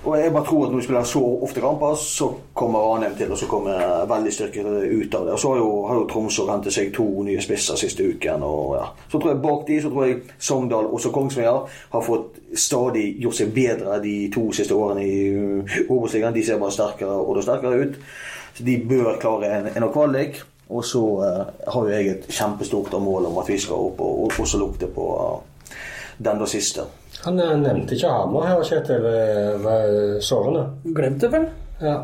og, 0.03 0.17
jeg 0.17 0.33
bare 0.33 0.45
tror 0.45 0.65
at 0.65 0.71
når 0.71 0.79
du 0.79 0.85
spiller 0.85 1.03
så 1.03 1.21
ofte 1.45 1.61
kamper, 1.61 1.95
så 1.95 2.31
kommer 2.53 2.79
Ranheim 2.79 3.15
til 3.17 3.31
og 3.31 3.37
så 3.37 3.47
kommer 3.47 4.05
veldig 4.09 4.33
styrket 4.33 4.65
ut 4.65 5.15
av 5.15 5.25
det. 5.25 5.33
Og 5.33 5.39
så 5.39 5.51
har 5.51 5.57
jo, 5.61 5.69
har 5.87 5.99
jo 5.99 6.07
Tromsø 6.09 6.47
hentet 6.49 6.73
seg 6.73 6.93
to 6.93 7.05
nye 7.23 7.41
spisser 7.41 7.77
siste 7.77 8.03
uken. 8.03 8.43
og 8.43 8.75
ja. 8.77 8.85
Så 9.11 9.19
tror 9.19 9.33
jeg 9.33 9.41
Bak 9.41 9.67
de 9.67 9.81
så 9.81 9.89
tror 9.89 10.05
jeg 10.07 10.21
Sogndal 10.39 10.89
og 10.89 11.07
Kongsvinger 11.13 11.81
har 11.91 12.05
fått 12.05 12.41
stadig 12.53 13.15
gjort 13.21 13.39
seg 13.41 13.53
bedre 13.53 14.01
de 14.01 14.15
to 14.33 14.51
siste 14.53 14.77
årene 14.77 15.05
i 15.05 15.87
Obos-ligaen. 15.87 16.33
De 16.33 16.45
ser 16.45 16.61
bare 16.61 16.77
sterkere 16.77 17.17
og 17.17 17.41
sterkere 17.43 17.81
ut. 17.85 17.99
Så 18.53 18.65
de 18.67 18.77
bør 18.89 19.15
klare 19.21 19.53
en, 19.57 19.69
en 19.75 19.91
kvalik. 19.93 20.41
Og 20.71 20.85
så 20.87 21.01
uh, 21.03 21.43
har 21.67 21.85
jo 21.87 21.91
jeg 21.91 22.07
et 22.07 22.27
kjempestort 22.31 22.93
mål 23.03 23.27
om 23.27 23.39
at 23.41 23.49
vi 23.51 23.57
skal 23.59 23.89
opp 23.89 23.99
og, 23.99 24.25
og 24.25 24.39
også 24.39 24.59
lukte 24.61 24.87
på 24.87 25.07
uh, 25.19 25.77
den 26.17 26.39
da 26.39 26.47
siste. 26.47 26.87
Han 27.25 27.39
uh, 27.39 27.53
nevnte 27.59 27.97
ikke 27.97 28.11
Hamar 28.11 28.47
her, 28.47 28.63
Kjetil, 28.65 29.03
ved 29.65 30.21
sårene? 30.23 30.65
Glemte 30.95 31.31
vel? 31.33 31.49
Ja. 31.83 31.97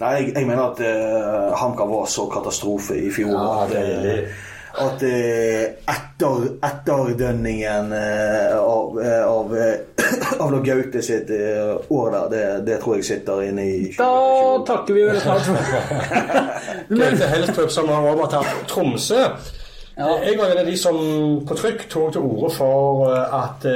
Nei, 0.00 0.12
jeg, 0.18 0.32
jeg 0.36 0.48
mener 0.48 0.70
at 0.70 0.80
uh, 0.84 1.52
HamKam 1.60 1.92
var 1.92 2.08
så 2.10 2.28
katastrofe 2.32 2.96
i 3.00 3.10
fjor. 3.12 3.32
Ja, 3.32 3.64
at, 3.64 3.76
uh, 3.76 4.51
at 4.72 5.02
uh, 5.04 5.62
etter, 5.92 6.44
etterdønningen 6.64 7.92
av, 7.92 8.98
av, 9.02 9.54
av 10.44 10.54
Gaute 10.64 11.02
sitt 11.04 11.32
år 11.32 12.12
der, 12.14 12.28
det, 12.32 12.44
det, 12.68 12.78
tror 12.82 12.96
jeg 12.98 13.08
sitter 13.08 13.42
inne 13.48 13.64
i 13.66 13.80
2020. 13.96 13.98
Da 13.98 14.62
takker 14.68 14.96
vi 14.96 15.08
vel 15.08 15.18
snart 15.20 15.50
Gaute 17.02 17.32
Helstrup 17.34 17.74
som 17.74 17.90
har 17.90 18.06
overtatt 18.12 18.64
Tromsø. 18.70 19.26
Ja. 19.96 20.14
Jeg 20.24 20.38
var 20.38 20.54
en 20.54 20.62
av 20.62 20.70
de 20.70 20.78
som 20.80 20.96
på 21.44 21.58
trykk 21.58 21.84
tok 21.92 22.14
til 22.14 22.24
orde 22.24 22.54
for 22.54 23.10
at 23.12 23.66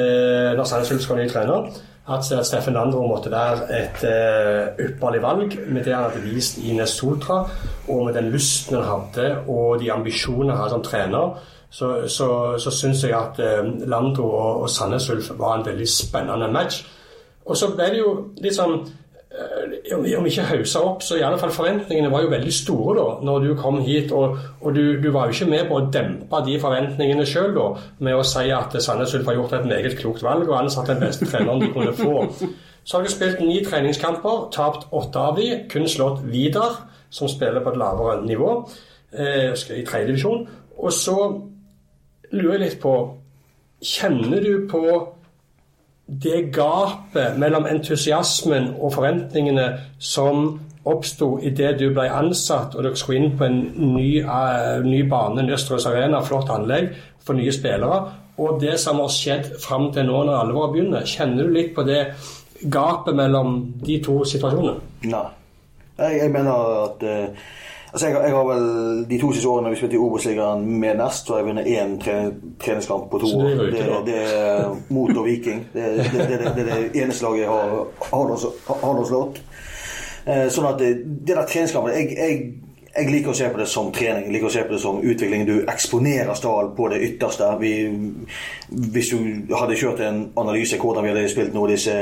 Lars 0.57 0.73
Ulf 0.79 1.03
skal 1.05 1.21
ny 1.21 1.29
trener 1.29 1.75
at 2.09 2.25
Steffen 2.47 2.77
Landro 2.77 3.07
måtte 3.07 3.31
være 3.33 3.67
et 3.75 4.03
uh, 4.07 4.85
ypperlig 4.85 5.23
valg 5.23 5.57
med 5.67 5.85
det 5.85 5.95
han 5.95 6.05
hadde 6.07 6.23
vist 6.23 6.61
i 6.63 6.75
Nesotra, 6.77 7.41
og 7.89 8.05
med 8.07 8.15
den 8.15 8.31
lysten 8.31 8.77
han 8.79 8.87
hadde 8.87 9.31
og 9.49 9.81
de 9.83 9.91
ambisjonene 9.93 10.55
han 10.55 10.63
hadde 10.63 10.77
som 10.77 10.85
trener, 10.87 11.41
så, 11.71 11.89
så, 12.09 12.29
så 12.63 12.71
syns 12.71 13.03
jeg 13.05 13.17
at 13.17 13.41
uh, 13.43 13.73
Landro 13.89 14.29
og, 14.29 14.63
og 14.63 14.71
Sandnes 14.71 15.11
Ulf 15.11 15.33
var 15.39 15.57
en 15.57 15.67
veldig 15.67 15.89
spennende 15.91 16.51
match. 16.53 16.85
Og 17.47 17.59
så 17.59 17.73
ble 17.75 17.91
det 17.91 17.99
jo 17.99 18.13
litt 18.43 18.55
sånn 18.55 18.81
om 20.17 20.27
ikke 20.27 20.45
hausa 20.49 20.81
opp, 20.87 21.03
så 21.05 21.19
i 21.19 21.25
alle 21.25 21.39
fall 21.41 21.53
forventningene 21.53 22.11
var 22.13 22.25
jo 22.25 22.31
veldig 22.33 22.53
store 22.55 22.95
da 22.97 23.07
når 23.27 23.45
du 23.45 23.51
kom 23.61 23.81
hit. 23.85 24.13
Og, 24.17 24.39
og 24.61 24.77
du, 24.77 24.97
du, 25.03 25.11
var 25.15 25.27
jo 25.27 25.37
ikke 25.37 25.51
med 25.51 25.67
på 25.69 25.81
å 25.81 25.89
dempe 25.93 26.41
de 26.47 26.57
forventningene 26.63 27.27
sjøl 27.29 27.57
med 27.99 28.17
å 28.17 28.25
si 28.27 28.47
at 28.55 28.77
Sandnes 28.83 29.15
Ulf 29.17 29.29
har 29.29 29.39
gjort 29.39 29.59
et 29.59 29.69
meget 29.69 29.99
klokt 30.01 30.25
valg 30.25 30.49
og 30.49 30.59
ansatt 30.61 30.91
den 30.93 31.03
beste 31.03 31.29
treneren 31.29 31.63
de 31.63 31.73
kunne 31.75 31.95
få. 31.97 32.25
Så 32.87 32.97
har 32.97 33.05
du 33.05 33.11
spilt 33.11 33.41
ni 33.43 33.59
treningskamper, 33.67 34.47
tapt 34.55 34.87
åtte 34.95 35.19
av 35.19 35.41
de, 35.41 35.49
kun 35.71 35.89
slått 35.91 36.23
Vidar, 36.31 36.85
som 37.11 37.29
spiller 37.31 37.65
på 37.65 37.73
et 37.73 37.81
lavere 37.81 38.21
nivå, 38.23 38.53
eh, 39.13 39.51
i 39.51 39.83
tredjedivisjon. 39.87 40.47
Og 40.79 40.93
så 40.95 41.17
lurer 42.33 42.59
jeg 42.59 42.65
litt 42.67 42.81
på 42.83 42.97
Kjenner 43.87 44.41
du 44.41 44.69
på 44.71 44.81
det 46.07 46.53
gapet 46.55 47.39
mellom 47.39 47.67
entusiasmen 47.67 48.71
og 48.79 48.95
forventningene 48.95 49.67
som 49.99 50.61
oppsto 50.87 51.33
idet 51.43 51.81
du 51.81 51.89
ble 51.91 52.07
ansatt 52.15 52.77
og 52.77 52.87
dere 52.87 52.99
skulle 52.99 53.25
inn 53.25 53.35
på 53.39 53.49
en 53.49 53.59
ny, 53.97 54.23
uh, 54.23 54.85
ny 54.87 55.03
bane, 55.11 55.43
Nøstrøs 55.43 55.89
Arena, 55.91 56.23
flott 56.23 56.53
anlegg 56.55 56.93
for 57.27 57.35
nye 57.35 57.53
spillere, 57.55 57.99
og 58.39 58.61
det 58.63 58.77
som 58.79 59.01
har 59.03 59.11
skjedd 59.11 59.51
fram 59.63 59.89
til 59.95 60.07
nå 60.07 60.23
når 60.29 60.45
alvoret 60.45 60.77
begynner. 60.77 61.09
Kjenner 61.09 61.49
du 61.49 61.57
litt 61.57 61.75
på 61.75 61.83
det 61.89 62.03
gapet 62.71 63.17
mellom 63.17 63.59
de 63.83 63.99
to 64.05 64.21
situasjonene? 64.29 64.79
Nei. 65.11 65.27
Jeg, 65.97 66.19
jeg 66.21 66.31
mener 66.31 66.83
at 66.85 67.07
uh 67.09 67.47
Altså 67.97 68.09
jeg, 68.09 68.17
jeg, 68.29 68.35
har 68.37 68.45
vel 68.45 68.65
De 69.09 69.19
to 69.21 69.31
siste 69.33 69.49
årene 69.49 69.71
vi 69.73 69.77
spilte 69.81 69.97
i 69.97 70.01
Obos-ligaen 70.05 70.67
med 70.81 70.99
Nest, 70.99 71.25
så 71.25 71.33
har 71.33 71.39
jeg 71.41 71.47
vunnet 71.47 71.69
én 71.71 71.95
treningskamp 72.61 73.07
på 73.09 73.21
to 73.23 73.31
år. 73.39 73.47
Det, 73.49 73.71
det, 73.73 74.01
det, 74.05 74.17
er 74.35 74.75
mot 74.93 75.17
og 75.17 75.25
Viking. 75.25 75.63
Det, 75.73 75.87
det, 76.13 76.27
er 76.37 76.69
det 76.69 76.77
eneste 76.93 77.25
laget 77.25 77.41
jeg 77.41 77.49
har, 77.49 77.73
har, 78.11 78.35
har 78.83 79.01
slått. 79.09 79.41
Eh, 80.27 80.45
sånn 80.53 80.69
at 80.69 80.77
det, 80.83 80.91
det 81.25 81.39
der 81.39 81.49
treningskampen 81.49 81.97
jeg, 81.97 82.13
jeg 82.21 82.37
jeg 82.97 83.11
liker 83.11 83.33
å 83.33 83.37
se 83.37 83.49
på 83.53 83.59
det 83.61 83.67
som 83.69 83.89
trening, 83.93 84.27
jeg 84.27 84.35
liker 84.37 84.49
å 84.49 84.53
se 84.53 84.63
på 84.65 84.73
det 84.73 84.81
som 84.81 85.01
utvikling. 85.05 85.45
Du 85.47 85.55
eksponerer 85.69 86.33
Stal 86.39 86.71
på 86.77 86.89
det 86.93 87.01
ytterste. 87.05 87.49
Vi, 87.61 87.73
hvis 88.95 89.11
du 89.13 89.53
hadde 89.53 89.77
kjørt 89.77 90.01
en 90.07 90.23
analyse 90.41 90.79
hvordan 90.81 91.05
vi 91.05 91.13
hadde 91.13 91.27
spilt 91.33 91.55
nå 91.55 91.67
disse 91.69 91.95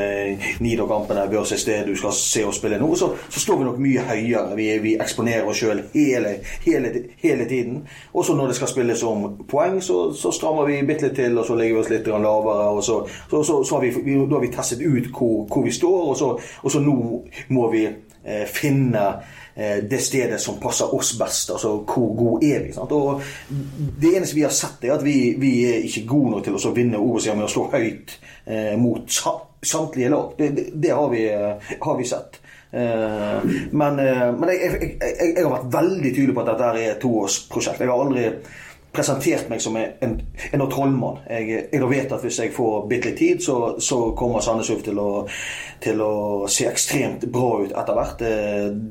Nido-kampene 0.63 1.27
versus 1.33 1.67
det 1.67 1.81
du 1.89 1.95
skal 1.99 2.15
se 2.17 2.45
oss 2.47 2.61
spille 2.63 2.79
nå, 2.79 2.93
så, 2.99 3.11
så 3.29 3.43
står 3.43 3.61
vi 3.61 3.69
nok 3.69 3.83
mye 3.83 4.07
høyere. 4.11 4.55
Vi, 4.59 4.69
vi 4.85 4.95
eksponerer 5.03 5.51
oss 5.51 5.63
sjøl 5.65 5.83
hele, 5.95 6.37
hele, 6.67 6.95
hele, 7.23 7.49
tiden. 7.51 7.83
Også 8.15 8.39
når 8.39 8.53
det 8.53 8.59
skal 8.61 8.71
spilles 8.71 9.05
om 9.09 9.29
poeng, 9.51 9.81
så, 9.83 10.07
så 10.15 10.33
strammer 10.35 10.71
vi 10.71 10.83
bitte 10.87 11.09
litt 11.09 11.19
til, 11.19 11.39
og 11.39 11.49
så 11.49 11.59
legger 11.59 11.79
vi 11.79 11.83
oss 11.83 11.93
litt 11.93 12.11
lavere. 12.15 12.71
og 12.71 12.85
Så, 12.87 13.03
så, 13.31 13.63
så 13.63 13.77
har 13.77 13.87
vi, 13.87 13.95
vi, 14.05 14.19
har 14.31 14.47
vi 14.47 14.55
testet 14.55 14.85
ut 14.85 15.11
hvor, 15.11 15.47
hvor 15.51 15.67
vi 15.67 15.75
står, 15.75 16.11
og 16.13 16.19
så, 16.19 16.35
og 16.63 16.83
nå 16.85 16.99
må 17.55 17.71
vi 17.73 17.89
eh, 17.89 18.45
finne 18.47 19.09
det 19.55 20.01
stedet 20.03 20.41
som 20.43 20.57
passer 20.59 20.91
oss 20.97 21.13
best. 21.15 21.53
Altså 21.55 21.77
hvor 21.87 22.09
god 22.19 22.43
er 22.43 22.65
vi? 22.65 22.73
Sant? 22.75 22.91
Og 22.91 23.23
det 24.03 24.17
eneste 24.17 24.35
vi 24.35 24.43
har 24.43 24.55
sett, 24.55 24.83
er 24.83 24.97
at 24.97 25.05
vi, 25.07 25.35
vi 25.39 25.53
er 25.69 25.87
ikke 25.87 26.03
gode 26.11 26.33
nok 26.33 26.47
til 26.49 26.59
å 26.59 26.73
vinne 26.75 26.99
Obos-ligaen 26.99 27.39
med 27.39 27.47
å 27.47 27.53
slå 27.53 27.69
høyt 27.71 28.17
eh, 28.51 28.75
mot 28.81 29.07
sa 29.15 29.37
samtlige 29.65 30.09
lag. 30.09 30.33
Det, 30.39 30.49
det, 30.49 30.65
det 30.75 30.91
har, 30.91 31.09
vi, 31.09 31.23
eh, 31.33 31.77
har 31.81 31.97
vi 31.99 32.05
sett. 32.05 32.41
Eh, 32.71 33.45
men, 33.71 33.99
eh, 33.99 34.33
men 34.39 34.49
jeg, 34.51 34.61
jeg, 34.61 34.97
jeg, 35.01 35.33
jeg 35.37 35.45
har 35.45 35.53
vært 35.53 35.73
veldig 35.75 36.13
tydelig 36.15 36.35
på 36.35 36.45
at 36.45 36.53
dette 36.53 36.71
er 36.71 36.81
et 36.83 37.03
toårsprosjekt. 37.03 37.83
Jeg 37.85 37.93
har 37.93 38.05
aldri 38.07 38.29
presentert 38.95 39.49
meg 39.51 39.63
som 39.63 39.77
en, 39.77 40.15
en 40.53 40.65
trollmann. 40.71 41.21
Jeg, 41.29 41.67
jeg 41.73 41.91
vet 41.91 42.13
at 42.15 42.23
hvis 42.25 42.39
jeg 42.41 42.53
får 42.55 42.87
bitte 42.91 43.11
litt 43.11 43.19
tid, 43.19 43.43
så, 43.43 43.57
så 43.83 44.01
kommer 44.17 44.45
Sandnes 44.45 44.71
Ulf 44.71 44.85
til, 44.87 45.01
til 45.83 46.03
å 46.05 46.15
se 46.51 46.69
ekstremt 46.71 47.27
bra 47.35 47.51
ut 47.65 47.75
etter 47.75 47.99
hvert. 47.99 48.17
Det, 48.21 48.35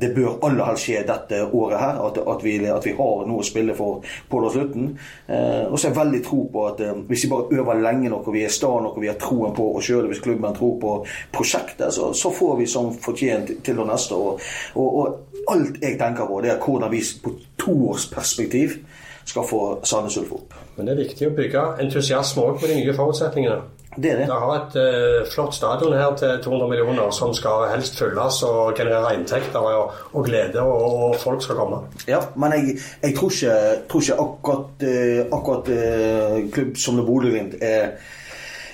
det 0.01 0.11
bør 0.15 0.39
aller 0.47 0.71
helst 0.71 0.87
skje 0.87 1.05
dette 1.07 1.41
året 1.49 1.79
her, 1.79 2.01
at, 2.07 2.19
at, 2.35 2.45
vi, 2.45 2.57
at 2.67 2.87
vi 2.87 2.95
har 2.97 3.27
noe 3.29 3.43
å 3.43 3.47
spille 3.47 3.75
for 3.77 4.03
på 4.29 4.41
slutten. 4.53 4.91
Eh, 5.27 5.63
og 5.69 5.77
så 5.77 5.87
har 5.87 5.93
jeg 5.93 5.99
veldig 6.01 6.23
tro 6.25 6.41
på 6.53 6.65
at 6.67 6.83
eh, 6.83 7.03
hvis 7.09 7.25
vi 7.25 7.31
bare 7.31 7.59
øver 7.59 7.83
lenge 7.83 8.11
nok 8.11 8.27
og 8.27 8.35
vi 8.35 8.45
er 8.45 8.53
sta 8.53 8.71
nok 8.83 8.97
og 8.97 9.03
vi 9.05 9.11
har 9.11 9.19
troen 9.21 9.55
på 9.55 9.69
oss 9.77 9.87
sjøl, 9.87 10.09
hvis 10.11 10.23
klubben 10.23 10.57
tror 10.57 10.75
på 10.81 10.95
prosjektet, 11.33 11.93
så, 11.95 12.11
så 12.17 12.33
får 12.33 12.57
vi 12.59 12.67
som 12.69 12.91
fortjent 13.03 13.55
til 13.63 13.79
det 13.79 13.87
neste. 13.87 14.19
Og, 14.19 14.43
og, 14.75 14.99
og 14.99 15.53
alt 15.53 15.79
jeg 15.81 15.97
tenker 15.99 16.27
på, 16.27 16.41
det 16.43 16.53
er 16.53 16.61
hvordan 16.61 16.91
vi 16.91 17.01
på 17.23 17.37
toårsperspektiv 17.63 18.77
skal 19.25 19.47
få 19.47 19.61
Sandnes 19.87 20.17
Ulf 20.17 20.33
opp. 20.39 20.57
Men 20.75 20.87
det 20.87 20.95
er 20.95 21.05
viktig 21.05 21.29
å 21.29 21.37
bygge 21.37 21.63
entusiasme 21.83 22.43
òg 22.43 22.61
med 22.61 22.69
de 22.71 22.81
nye 22.81 22.97
forutsetningene. 22.97 23.61
Det 23.93 24.09
er 24.11 24.17
det. 24.17 24.25
Det 24.25 24.37
har 24.41 24.53
et 24.55 24.75
uh, 24.81 25.27
flott 25.29 25.53
stadion 25.55 25.93
her 25.93 26.15
til 26.17 26.39
200 26.43 26.69
millioner 26.71 27.11
som 27.13 27.33
skal 27.37 27.67
helst 27.69 27.99
fylles 27.99 28.39
og 28.47 28.73
generere 28.77 29.13
inntekter 29.13 29.61
og, 29.61 29.93
og 30.13 30.25
glede, 30.25 30.61
og, 30.61 30.95
og 31.03 31.15
folk 31.21 31.43
skal 31.45 31.59
komme. 31.61 31.83
Ja, 32.09 32.23
men 32.35 32.55
jeg, 32.57 32.79
jeg 33.03 33.15
tror 33.19 33.29
ikke, 33.35 33.59
tror 33.91 34.01
ikke 34.01 34.19
akkurat, 34.25 34.87
uh, 34.89 35.21
akkurat 35.37 35.71
uh, 35.77 36.41
klubb 36.55 36.77
som 36.81 37.05
Bodø-Glimt 37.05 37.59
er 37.61 37.93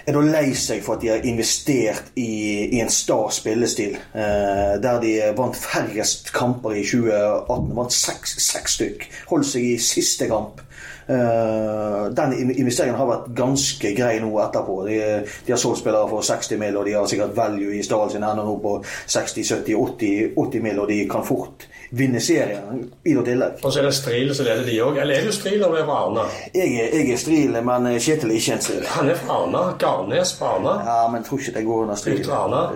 er 0.09 0.15
da 0.15 0.21
lei 0.25 0.53
seg 0.57 0.81
for 0.85 0.97
at 0.97 1.03
de 1.03 1.11
har 1.11 1.25
investert 1.27 2.13
i, 2.17 2.69
i 2.73 2.79
en 2.81 2.89
sta 2.93 3.19
spillestil. 3.33 3.97
Eh, 3.97 4.77
der 4.81 5.01
de 5.03 5.13
vant 5.37 5.57
færrest 5.57 6.31
kamper 6.35 6.77
i 6.79 6.85
2018. 6.85 7.75
Vant 7.77 7.93
seks, 7.93 8.39
seks 8.43 8.79
stykk. 8.79 9.05
Holdt 9.29 9.51
seg 9.51 9.67
i 9.67 9.77
siste 9.83 10.29
kamp. 10.31 10.63
Eh, 11.09 12.03
den 12.17 12.35
investeringen 12.53 12.97
har 12.99 13.09
vært 13.09 13.29
ganske 13.37 13.93
grei 13.97 14.19
nå 14.21 14.29
etterpå. 14.43 14.79
De, 14.87 14.99
de 15.45 15.53
har 15.53 15.61
solgt 15.61 15.81
spillere 15.83 16.09
for 16.11 16.25
60 16.25 16.61
mill., 16.61 16.77
og 16.77 16.89
de 16.89 16.95
har 16.97 17.09
sikkert 17.09 17.37
value 17.37 17.77
i 17.77 17.83
stallen 17.85 18.13
sin 18.13 18.25
ennå 18.25 18.45
nå 18.45 18.57
på 18.63 18.75
60-70-80 18.85 20.35
80 20.37 20.65
mill., 20.65 20.81
og 20.83 20.89
de 20.91 21.03
kan 21.09 21.25
fort 21.25 21.65
vinne 21.91 22.19
serien 22.21 22.83
i 23.05 23.13
noe 23.17 23.25
tillegg. 23.25 23.61
Og 23.65 23.73
så 23.73 23.79
er 23.81 23.87
det 23.87 23.93
Stril 23.97 24.33
som 24.37 24.45
leder 24.45 24.65
de 24.67 24.75
òg. 24.85 24.99
Eller 25.01 25.19
er 25.21 25.25
du 25.25 25.31
Stril 25.33 25.57
eller 25.57 25.79
er 25.81 25.87
du 25.87 25.93
Arna? 25.95 26.25
Jeg 26.53 26.75
er, 26.75 26.91
jeg 26.99 27.13
er 27.15 27.17
stril, 27.17 27.57
men 27.65 27.87
Kjetil 27.99 28.29
er 28.33 28.37
ikke 28.37 28.53
en 28.57 28.61
stril. 28.61 28.83
Han 28.95 29.09
er 29.09 29.17
fra 29.23 29.39
Arna. 29.43 29.63
Garnes 29.81 30.33
fra 30.37 30.51
Arna. 30.57 30.75
Ja, 30.85 30.99
men 31.11 31.25
tror 31.25 31.41
ikke 31.41 31.55
det 31.57 31.65
går 31.65 31.81
under 31.87 31.95
stril. 31.95 32.21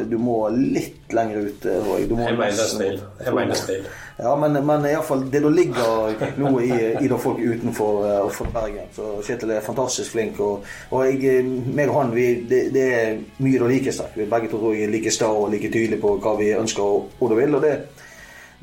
Du 0.09 0.17
må 0.17 0.39
litt 0.55 1.13
lenger 1.13 1.45
ut. 1.45 1.65
eh, 1.65 2.07
Du 2.09 2.15
må 2.15 2.25
Jeg 2.25 2.37
mener 2.37 2.67
Stril. 2.73 3.01
Jeg 3.25 3.33
mener 3.35 3.53
Stril. 3.53 3.85
Ja, 4.19 4.35
men, 4.37 4.57
men 4.65 4.85
i 4.85 4.93
alle 4.93 5.05
fall, 5.05 5.23
det 5.31 5.41
du 5.41 5.49
ligger 5.49 6.13
nå 6.37 6.51
i, 6.61 6.71
i 7.01 7.07
da 7.09 7.17
folk 7.17 7.39
utenfor 7.41 8.03
uh, 8.29 8.41
Bergen. 8.53 8.89
Så 8.95 9.15
Kjetil 9.25 9.51
er 9.55 9.61
fantastisk 9.65 10.11
flink. 10.13 10.39
Og, 10.39 10.65
og 10.91 11.05
jeg, 11.05 11.21
eh, 11.39 11.49
meg 11.73 11.89
og 11.89 11.99
han, 12.01 12.13
vi, 12.15 12.27
det, 12.49 12.63
det 12.73 12.85
er 12.97 13.17
mye 13.41 13.61
det 13.61 13.69
likeste. 13.75 14.09
Vi 14.15 14.25
begge 14.29 14.49
to 14.51 14.57
tror 14.61 14.73
jeg 14.73 14.87
er 14.87 14.93
like 14.93 15.11
sta 15.13 15.29
og 15.33 15.49
like 15.53 15.69
tydelige 15.73 16.01
på 16.01 16.17
hva 16.21 16.35
vi 16.39 16.51
ønsker 16.57 16.83
og, 16.83 17.09
og 17.19 17.29
da 17.33 17.39
vil. 17.41 17.55
og 17.55 17.61
det 17.65 17.75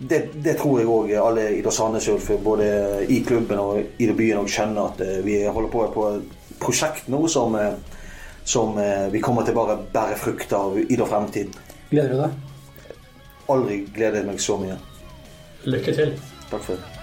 det, 0.08 0.20
det 0.34 0.54
tror 0.56 0.80
jeg 0.80 0.88
òg 0.88 1.10
alle 1.20 1.46
i 1.58 1.62
Ulf, 1.62 2.30
både 2.42 2.68
i 3.08 3.20
klubben 3.24 3.58
og 3.60 3.80
i 3.98 4.06
byen, 4.08 4.38
også 4.40 4.54
skjønner 4.54 4.86
at 4.88 5.02
eh, 5.04 5.18
vi 5.24 5.42
holder 5.44 5.68
på 5.70 5.86
på 5.94 6.06
et 6.14 6.56
prosjekt 6.60 7.08
nå 7.08 7.26
som, 7.28 7.54
eh, 7.54 7.74
som 8.44 8.78
eh, 8.78 9.10
vi 9.12 9.20
kommer 9.20 9.44
til 9.44 9.54
bare 9.54 9.76
bære 9.92 10.16
frukt 10.16 10.52
av 10.52 10.78
i 10.80 10.96
det 10.96 11.08
fremtiden. 11.08 11.52
Gleder 11.90 12.14
du 12.14 12.22
deg? 12.22 12.96
Aldri 13.50 13.82
gledet 13.92 14.24
meg 14.24 14.40
så 14.40 14.56
mye. 14.60 14.78
Lykke 15.68 15.92
til. 15.92 16.16
Takk 16.48 16.64
for 16.64 16.78
det. 16.78 16.99